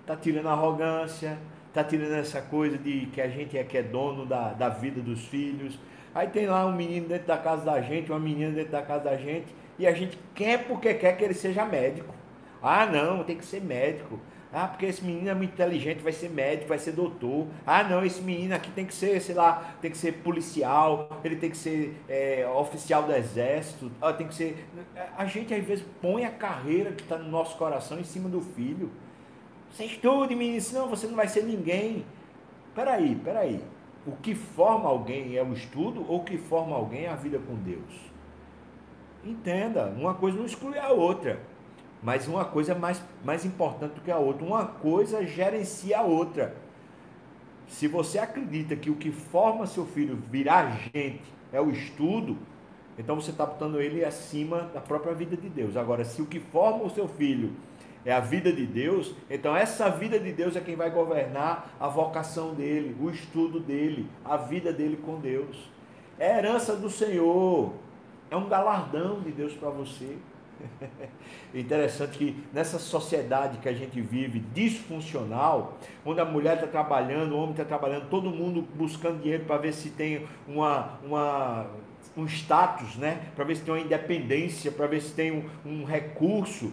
Está 0.00 0.14
é, 0.14 0.16
tirando 0.16 0.46
a 0.46 0.52
arrogância, 0.52 1.36
está 1.68 1.82
tirando 1.82 2.12
essa 2.12 2.40
coisa 2.40 2.78
de 2.78 3.06
que 3.06 3.20
a 3.20 3.28
gente 3.28 3.58
é 3.58 3.64
que 3.64 3.76
é 3.76 3.82
dono 3.82 4.24
da, 4.24 4.52
da 4.52 4.68
vida 4.68 5.00
dos 5.00 5.26
filhos. 5.26 5.78
Aí 6.14 6.28
tem 6.28 6.46
lá 6.46 6.66
um 6.66 6.72
menino 6.72 7.08
dentro 7.08 7.26
da 7.26 7.38
casa 7.38 7.64
da 7.64 7.80
gente, 7.80 8.10
uma 8.10 8.20
menina 8.20 8.52
dentro 8.52 8.72
da 8.72 8.82
casa 8.82 9.04
da 9.04 9.16
gente, 9.16 9.54
e 9.78 9.86
a 9.86 9.92
gente 9.92 10.18
quer 10.34 10.66
porque 10.66 10.92
quer 10.94 11.16
que 11.16 11.24
ele 11.24 11.34
seja 11.34 11.64
médico. 11.64 12.14
Ah, 12.62 12.86
não, 12.86 13.24
tem 13.24 13.36
que 13.36 13.44
ser 13.44 13.60
médico. 13.60 14.20
Ah, 14.52 14.68
porque 14.68 14.84
esse 14.84 15.02
menino 15.02 15.30
é 15.30 15.34
muito 15.34 15.54
inteligente, 15.54 16.02
vai 16.02 16.12
ser 16.12 16.28
médico, 16.28 16.68
vai 16.68 16.78
ser 16.78 16.92
doutor. 16.92 17.46
Ah, 17.66 17.82
não, 17.82 18.04
esse 18.04 18.20
menino 18.20 18.54
aqui 18.54 18.70
tem 18.70 18.84
que 18.84 18.94
ser, 18.94 19.18
sei 19.22 19.34
lá, 19.34 19.74
tem 19.80 19.90
que 19.90 19.96
ser 19.96 20.12
policial, 20.18 21.20
ele 21.24 21.36
tem 21.36 21.50
que 21.50 21.56
ser 21.56 21.96
é, 22.06 22.46
oficial 22.54 23.02
do 23.04 23.14
exército, 23.14 23.90
ah, 24.00 24.12
tem 24.12 24.28
que 24.28 24.34
ser. 24.34 24.68
A 25.16 25.24
gente 25.24 25.54
às 25.54 25.64
vezes 25.64 25.82
põe 26.02 26.26
a 26.26 26.30
carreira 26.30 26.92
que 26.92 27.02
está 27.02 27.16
no 27.16 27.30
nosso 27.30 27.56
coração 27.56 27.98
em 27.98 28.04
cima 28.04 28.28
do 28.28 28.42
filho. 28.42 28.90
Você 29.70 29.86
estude, 29.86 30.34
menino, 30.36 30.60
senão 30.60 30.86
você 30.86 31.06
não 31.06 31.16
vai 31.16 31.28
ser 31.28 31.44
ninguém. 31.44 32.04
Peraí, 32.74 33.14
peraí. 33.16 33.58
O 34.06 34.12
que 34.12 34.34
forma 34.34 34.88
alguém 34.88 35.36
é 35.36 35.42
o 35.42 35.52
estudo 35.52 36.04
ou 36.08 36.20
o 36.20 36.24
que 36.24 36.36
forma 36.36 36.74
alguém 36.74 37.04
é 37.04 37.08
a 37.08 37.14
vida 37.14 37.38
com 37.38 37.54
Deus? 37.54 38.12
Entenda, 39.24 39.86
uma 39.96 40.14
coisa 40.14 40.36
não 40.36 40.44
exclui 40.44 40.78
a 40.78 40.90
outra. 40.90 41.40
Mas 42.02 42.26
uma 42.26 42.44
coisa 42.44 42.72
é 42.72 42.74
mais, 42.74 43.00
mais 43.24 43.44
importante 43.44 43.94
do 43.94 44.00
que 44.00 44.10
a 44.10 44.18
outra. 44.18 44.44
Uma 44.44 44.66
coisa 44.66 45.24
gerencia 45.24 45.98
a 45.98 46.02
outra. 46.02 46.56
Se 47.68 47.86
você 47.86 48.18
acredita 48.18 48.74
que 48.74 48.90
o 48.90 48.96
que 48.96 49.12
forma 49.12 49.66
seu 49.66 49.86
filho 49.86 50.18
virar 50.30 50.78
gente 50.92 51.22
é 51.52 51.60
o 51.60 51.70
estudo, 51.70 52.36
então 52.98 53.14
você 53.14 53.30
está 53.30 53.46
botando 53.46 53.80
ele 53.80 54.04
acima 54.04 54.62
da 54.74 54.80
própria 54.80 55.14
vida 55.14 55.36
de 55.36 55.48
Deus. 55.48 55.76
Agora, 55.76 56.04
se 56.04 56.20
o 56.20 56.26
que 56.26 56.40
forma 56.40 56.84
o 56.84 56.90
seu 56.90 57.06
filho 57.06 57.52
é 58.04 58.12
a 58.12 58.20
vida 58.20 58.52
de 58.52 58.66
Deus, 58.66 59.14
então 59.30 59.56
essa 59.56 59.88
vida 59.88 60.18
de 60.18 60.32
Deus 60.32 60.56
é 60.56 60.60
quem 60.60 60.74
vai 60.74 60.90
governar 60.90 61.74
a 61.78 61.88
vocação 61.88 62.54
dele, 62.54 62.96
o 63.00 63.10
estudo 63.10 63.60
dele, 63.60 64.08
a 64.24 64.36
vida 64.36 64.72
dele 64.72 64.96
com 64.96 65.20
Deus. 65.20 65.70
É 66.18 66.38
herança 66.38 66.76
do 66.76 66.90
Senhor, 66.90 67.72
é 68.30 68.36
um 68.36 68.48
galardão 68.48 69.20
de 69.20 69.30
Deus 69.30 69.52
para 69.54 69.70
você. 69.70 70.16
Interessante 71.54 72.18
que 72.18 72.44
nessa 72.52 72.78
sociedade 72.78 73.58
que 73.58 73.68
a 73.68 73.72
gente 73.72 74.00
vive 74.00 74.40
disfuncional, 74.54 75.78
onde 76.04 76.20
a 76.20 76.24
mulher 76.24 76.56
está 76.56 76.66
trabalhando, 76.66 77.32
o 77.32 77.38
homem 77.38 77.50
está 77.50 77.64
trabalhando, 77.64 78.08
todo 78.08 78.30
mundo 78.30 78.66
buscando 78.74 79.20
dinheiro 79.20 79.44
para 79.44 79.58
ver 79.58 79.72
se 79.72 79.90
tem 79.90 80.26
uma, 80.46 80.98
uma, 81.04 81.66
um 82.16 82.26
status, 82.26 82.96
né? 82.96 83.20
para 83.34 83.44
ver 83.44 83.56
se 83.56 83.62
tem 83.62 83.74
uma 83.74 83.80
independência, 83.80 84.70
para 84.70 84.86
ver 84.86 85.00
se 85.00 85.12
tem 85.12 85.32
um, 85.32 85.44
um 85.64 85.84
recurso. 85.84 86.72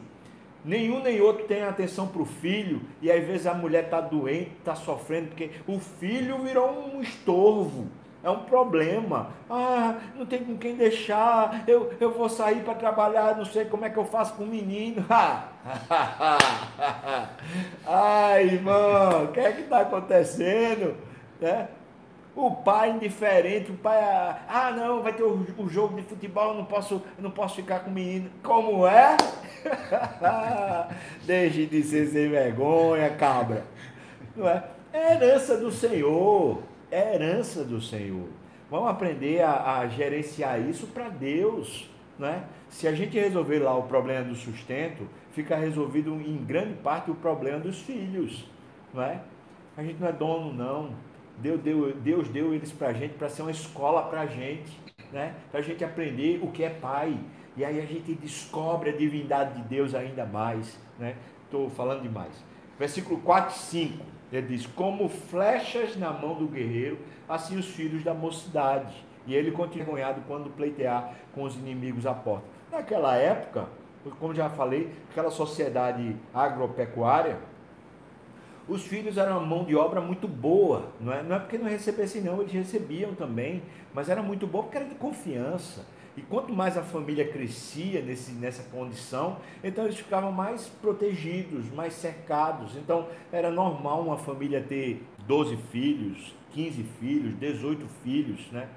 Nenhum 0.63 1.01
nem 1.01 1.21
outro 1.21 1.45
tem 1.45 1.63
atenção 1.63 2.07
para 2.07 2.21
o 2.21 2.25
filho, 2.25 2.81
e 3.01 3.11
às 3.11 3.23
vezes 3.25 3.47
a 3.47 3.53
mulher 3.53 3.85
está 3.85 4.01
doente, 4.01 4.51
está 4.59 4.75
sofrendo, 4.75 5.27
porque 5.27 5.51
o 5.67 5.79
filho 5.79 6.39
virou 6.39 6.69
um 6.93 7.01
estorvo. 7.01 7.87
É 8.21 8.29
um 8.29 8.39
problema. 8.39 9.29
Ah, 9.49 9.95
não 10.15 10.25
tem 10.25 10.43
com 10.43 10.57
quem 10.57 10.75
deixar. 10.75 11.63
Eu, 11.65 11.93
eu 12.01 12.11
vou 12.11 12.27
sair 12.27 12.61
para 12.63 12.73
trabalhar, 12.73 13.37
não 13.37 13.45
sei 13.45 13.63
como 13.63 13.85
é 13.85 13.89
que 13.89 13.97
eu 13.97 14.03
faço 14.03 14.33
com 14.33 14.43
o 14.43 14.47
menino. 14.47 15.05
Ai, 17.87 18.43
irmão, 18.43 19.23
o 19.23 19.27
que 19.29 19.39
é 19.39 19.53
que 19.53 19.61
está 19.61 19.79
acontecendo? 19.81 20.97
É? 21.41 21.67
O 22.35 22.51
pai 22.51 22.91
indiferente, 22.91 23.71
o 23.71 23.75
pai, 23.75 23.97
ah, 23.97 24.37
ah 24.49 24.71
não, 24.71 25.01
vai 25.01 25.13
ter 25.13 25.23
o, 25.23 25.45
o, 25.57 25.69
jogo 25.69 25.95
de 25.95 26.03
futebol, 26.03 26.53
não 26.53 26.65
posso, 26.65 27.01
não 27.17 27.31
posso 27.31 27.55
ficar 27.55 27.79
com 27.79 27.89
o 27.89 27.93
menino. 27.93 28.29
Como 28.43 28.85
é? 28.85 29.15
Deixe 31.25 31.65
de 31.65 31.83
ser 31.83 32.07
sem 32.07 32.29
vergonha, 32.29 33.09
cabra. 33.11 33.63
Não 34.35 34.47
é? 34.47 34.63
É 34.91 35.13
herança 35.15 35.57
do 35.57 35.71
Senhor 35.71 36.63
é 36.91 37.15
herança 37.15 37.63
do 37.63 37.81
Senhor. 37.81 38.27
Vamos 38.69 38.89
aprender 38.89 39.41
a, 39.41 39.79
a 39.79 39.87
gerenciar 39.87 40.59
isso 40.61 40.87
para 40.87 41.09
Deus. 41.09 41.89
Né? 42.17 42.43
Se 42.69 42.87
a 42.87 42.93
gente 42.93 43.17
resolver 43.17 43.59
lá 43.59 43.75
o 43.75 43.83
problema 43.83 44.25
do 44.25 44.35
sustento, 44.35 45.07
fica 45.31 45.55
resolvido 45.55 46.13
em 46.13 46.37
grande 46.37 46.73
parte 46.75 47.09
o 47.09 47.15
problema 47.15 47.59
dos 47.59 47.79
filhos. 47.81 48.45
Não 48.93 49.03
é? 49.03 49.21
A 49.77 49.83
gente 49.83 49.99
não 49.99 50.07
é 50.07 50.11
dono, 50.11 50.53
não. 50.53 50.91
Deus 51.37 51.61
deu, 51.61 51.93
Deus 51.93 52.27
deu 52.27 52.53
eles 52.53 52.71
para 52.71 52.89
a 52.89 52.93
gente 52.93 53.13
para 53.13 53.29
ser 53.29 53.43
uma 53.43 53.51
escola 53.51 54.03
para 54.03 54.21
a 54.21 54.25
gente, 54.25 54.77
né? 55.11 55.35
para 55.49 55.61
a 55.61 55.63
gente 55.63 55.83
aprender 55.83 56.39
o 56.43 56.51
que 56.51 56.63
é 56.63 56.69
pai. 56.69 57.17
E 57.59 57.65
aí 57.65 57.77
a 57.81 57.85
gente 57.85 58.13
descobre 58.13 58.89
a 58.89 58.93
divindade 58.93 59.61
de 59.61 59.67
Deus 59.67 59.93
ainda 59.93 60.25
mais. 60.25 60.79
Estou 61.43 61.65
né? 61.65 61.69
falando 61.75 62.01
demais. 62.01 62.31
Versículo 62.79 63.19
4 63.19 63.53
e 63.53 63.59
5. 63.59 64.05
Ele 64.31 64.47
diz: 64.47 64.65
Como 64.65 65.09
flechas 65.09 65.97
na 65.97 66.09
mão 66.09 66.35
do 66.35 66.47
guerreiro, 66.47 66.97
assim 67.27 67.57
os 67.57 67.65
filhos 67.65 68.01
da 68.01 68.13
mocidade. 68.13 69.03
E 69.27 69.35
ele 69.35 69.51
continuado 69.51 70.21
quando 70.25 70.49
pleitear 70.49 71.13
com 71.35 71.43
os 71.43 71.57
inimigos 71.57 72.05
à 72.05 72.13
porta. 72.13 72.45
Naquela 72.71 73.17
época, 73.17 73.67
como 74.21 74.33
já 74.33 74.49
falei, 74.49 74.89
aquela 75.11 75.29
sociedade 75.29 76.15
agropecuária, 76.33 77.39
os 78.69 78.83
filhos 78.85 79.17
eram 79.17 79.37
uma 79.37 79.45
mão 79.45 79.65
de 79.65 79.75
obra 79.75 79.99
muito 79.99 80.29
boa. 80.29 80.93
Não 80.97 81.11
é, 81.11 81.21
não 81.21 81.35
é 81.35 81.39
porque 81.39 81.57
não 81.57 81.67
recebessem, 81.67 82.21
não, 82.21 82.39
eles 82.39 82.53
recebiam 82.53 83.13
também, 83.15 83.61
mas 83.93 84.07
era 84.07 84.23
muito 84.23 84.47
boa 84.47 84.63
porque 84.63 84.77
era 84.77 84.87
de 84.87 84.95
confiança. 84.95 85.98
E 86.19 86.21
quanto 86.23 86.51
mais 86.51 86.77
a 86.77 86.83
família 86.83 87.25
crescia 87.25 88.01
nesse, 88.01 88.33
nessa 88.33 88.63
condição, 88.63 89.37
então 89.63 89.85
eles 89.85 89.95
ficavam 89.95 90.33
mais 90.33 90.67
protegidos, 90.67 91.71
mais 91.71 91.93
cercados. 91.93 92.75
Então 92.75 93.07
era 93.31 93.49
normal 93.49 94.01
uma 94.01 94.17
família 94.17 94.61
ter 94.61 95.01
12 95.25 95.55
filhos, 95.71 96.35
15 96.51 96.83
filhos, 96.99 97.39
18 97.39 97.87
filhos. 98.03 98.51
Né? 98.51 98.67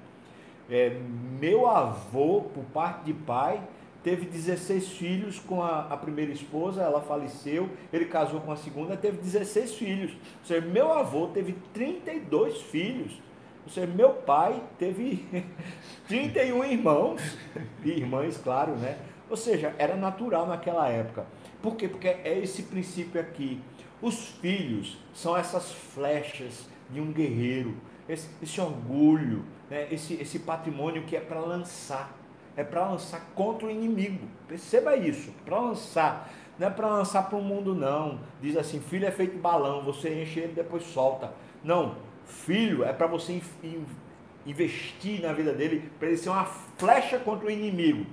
É, 0.69 0.97
meu 1.37 1.67
avô, 1.67 2.43
por 2.43 2.63
parte 2.73 3.03
de 3.03 3.13
pai, 3.13 3.61
teve 4.01 4.25
16 4.25 4.87
filhos 4.93 5.37
com 5.37 5.61
a, 5.61 5.81
a, 5.81 5.97
primeira 5.97 6.31
esposa, 6.31 6.81
ela 6.81 7.01
faleceu, 7.01 7.69
ele 7.91 8.05
casou 8.05 8.39
com 8.39 8.53
a 8.53 8.55
segunda, 8.55 8.95
teve 8.95 9.17
16 9.17 9.73
filhos. 9.73 10.11
Ou 10.13 10.45
seja, 10.45 10.65
meu 10.65 10.93
avô 10.93 11.27
teve 11.27 11.57
32 11.73 12.61
filhos. 12.61 13.21
Ou 13.65 13.71
seja, 13.71 13.87
meu 13.87 14.09
pai 14.09 14.61
teve 14.77 15.25
31 16.07 16.63
irmãos 16.65 17.21
e 17.83 17.89
irmãs, 17.89 18.37
claro, 18.37 18.75
né? 18.75 18.97
Ou 19.29 19.37
seja, 19.37 19.73
era 19.77 19.95
natural 19.95 20.45
naquela 20.47 20.87
época. 20.89 21.25
Por 21.61 21.75
quê? 21.75 21.87
Porque 21.87 22.07
é 22.07 22.39
esse 22.39 22.63
princípio 22.63 23.19
aqui. 23.19 23.61
Os 24.01 24.27
filhos 24.27 24.97
são 25.13 25.35
essas 25.35 25.71
flechas 25.71 26.67
de 26.89 26.99
um 26.99 27.11
guerreiro, 27.11 27.73
esse, 28.07 28.29
esse 28.41 28.59
orgulho, 28.59 29.45
né? 29.69 29.87
esse, 29.89 30.15
esse 30.15 30.39
patrimônio 30.39 31.03
que 31.03 31.15
é 31.15 31.21
para 31.21 31.39
lançar. 31.39 32.17
É 32.55 32.63
para 32.63 32.87
lançar 32.87 33.31
contra 33.33 33.67
o 33.67 33.71
inimigo. 33.71 34.27
Perceba 34.47 34.95
isso, 34.95 35.31
para 35.45 35.59
lançar. 35.59 36.31
Não 36.59 36.67
é 36.67 36.69
para 36.69 36.87
lançar 36.87 37.27
para 37.27 37.39
o 37.39 37.41
mundo, 37.41 37.73
não. 37.73 38.19
Diz 38.39 38.55
assim: 38.55 38.79
filho 38.79 39.07
é 39.07 39.11
feito 39.11 39.37
balão, 39.39 39.83
você 39.83 40.21
enche 40.21 40.41
ele 40.41 40.53
depois 40.53 40.83
solta. 40.83 41.33
Não, 41.63 41.95
filho 42.25 42.83
é 42.83 42.93
para 42.93 43.07
você 43.07 43.41
investir 44.45 45.21
na 45.21 45.33
vida 45.33 45.53
dele, 45.53 45.89
para 45.99 46.09
ele 46.09 46.17
ser 46.17 46.29
uma 46.29 46.45
flecha 46.45 47.17
contra 47.19 47.47
o 47.47 47.51
inimigo. 47.51 48.05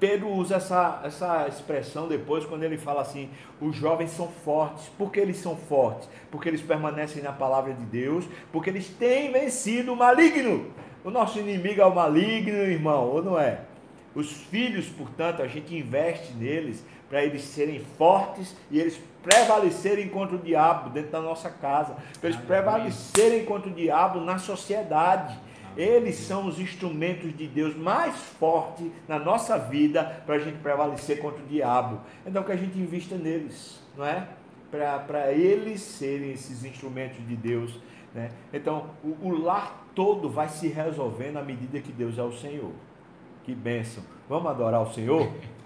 Pedro 0.00 0.30
usa 0.30 0.56
essa, 0.56 1.02
essa 1.04 1.46
expressão 1.46 2.08
depois 2.08 2.46
quando 2.46 2.62
ele 2.62 2.78
fala 2.78 3.02
assim: 3.02 3.28
os 3.60 3.76
jovens 3.76 4.10
são 4.10 4.28
fortes. 4.28 4.88
Por 4.96 5.12
que 5.12 5.20
eles 5.20 5.36
são 5.36 5.54
fortes? 5.54 6.08
Porque 6.30 6.48
eles 6.48 6.62
permanecem 6.62 7.22
na 7.22 7.32
palavra 7.32 7.74
de 7.74 7.84
Deus, 7.84 8.24
porque 8.50 8.70
eles 8.70 8.88
têm 8.88 9.30
vencido 9.30 9.92
o 9.92 9.96
maligno. 9.96 10.72
O 11.04 11.10
nosso 11.10 11.38
inimigo 11.38 11.82
é 11.82 11.86
o 11.86 11.94
maligno, 11.94 12.56
irmão, 12.56 13.08
ou 13.08 13.22
não 13.22 13.38
é? 13.38 13.60
Os 14.14 14.32
filhos, 14.32 14.86
portanto, 14.88 15.42
a 15.42 15.46
gente 15.46 15.76
investe 15.76 16.32
neles 16.32 16.84
para 17.10 17.24
eles 17.24 17.42
serem 17.42 17.80
fortes 17.98 18.56
e 18.70 18.78
eles 18.78 18.98
prevalecerem 19.20 20.08
contra 20.08 20.36
o 20.36 20.38
diabo 20.38 20.90
dentro 20.90 21.10
da 21.10 21.20
nossa 21.20 21.50
casa, 21.50 21.96
para 22.20 22.30
eles 22.30 22.40
prevalecerem 22.40 23.44
contra 23.44 23.68
o 23.68 23.74
diabo 23.74 24.20
na 24.20 24.38
sociedade. 24.38 25.36
Eles 25.76 26.16
são 26.16 26.46
os 26.46 26.58
instrumentos 26.58 27.36
de 27.36 27.46
Deus 27.46 27.76
mais 27.76 28.16
fortes 28.16 28.86
na 29.06 29.18
nossa 29.18 29.58
vida 29.58 30.22
para 30.24 30.36
a 30.36 30.38
gente 30.38 30.58
prevalecer 30.58 31.20
contra 31.20 31.42
o 31.42 31.46
diabo. 31.46 32.00
Então 32.24 32.42
que 32.42 32.52
a 32.52 32.56
gente 32.56 32.78
invista 32.78 33.16
neles, 33.16 33.80
não 33.96 34.04
é? 34.04 34.26
Para 34.70 35.32
eles 35.32 35.80
serem 35.80 36.32
esses 36.32 36.64
instrumentos 36.64 37.26
de 37.26 37.36
Deus. 37.36 37.78
Né? 38.14 38.30
Então 38.52 38.90
o, 39.04 39.28
o 39.28 39.42
lar 39.42 39.84
todo 39.94 40.28
vai 40.28 40.48
se 40.48 40.68
resolvendo 40.68 41.36
à 41.36 41.42
medida 41.42 41.80
que 41.80 41.92
Deus 41.92 42.18
é 42.18 42.22
o 42.22 42.32
Senhor. 42.32 42.72
Que 43.44 43.54
bênção. 43.54 44.02
Vamos 44.28 44.50
adorar 44.50 44.82
o 44.82 44.92
Senhor? 44.92 45.30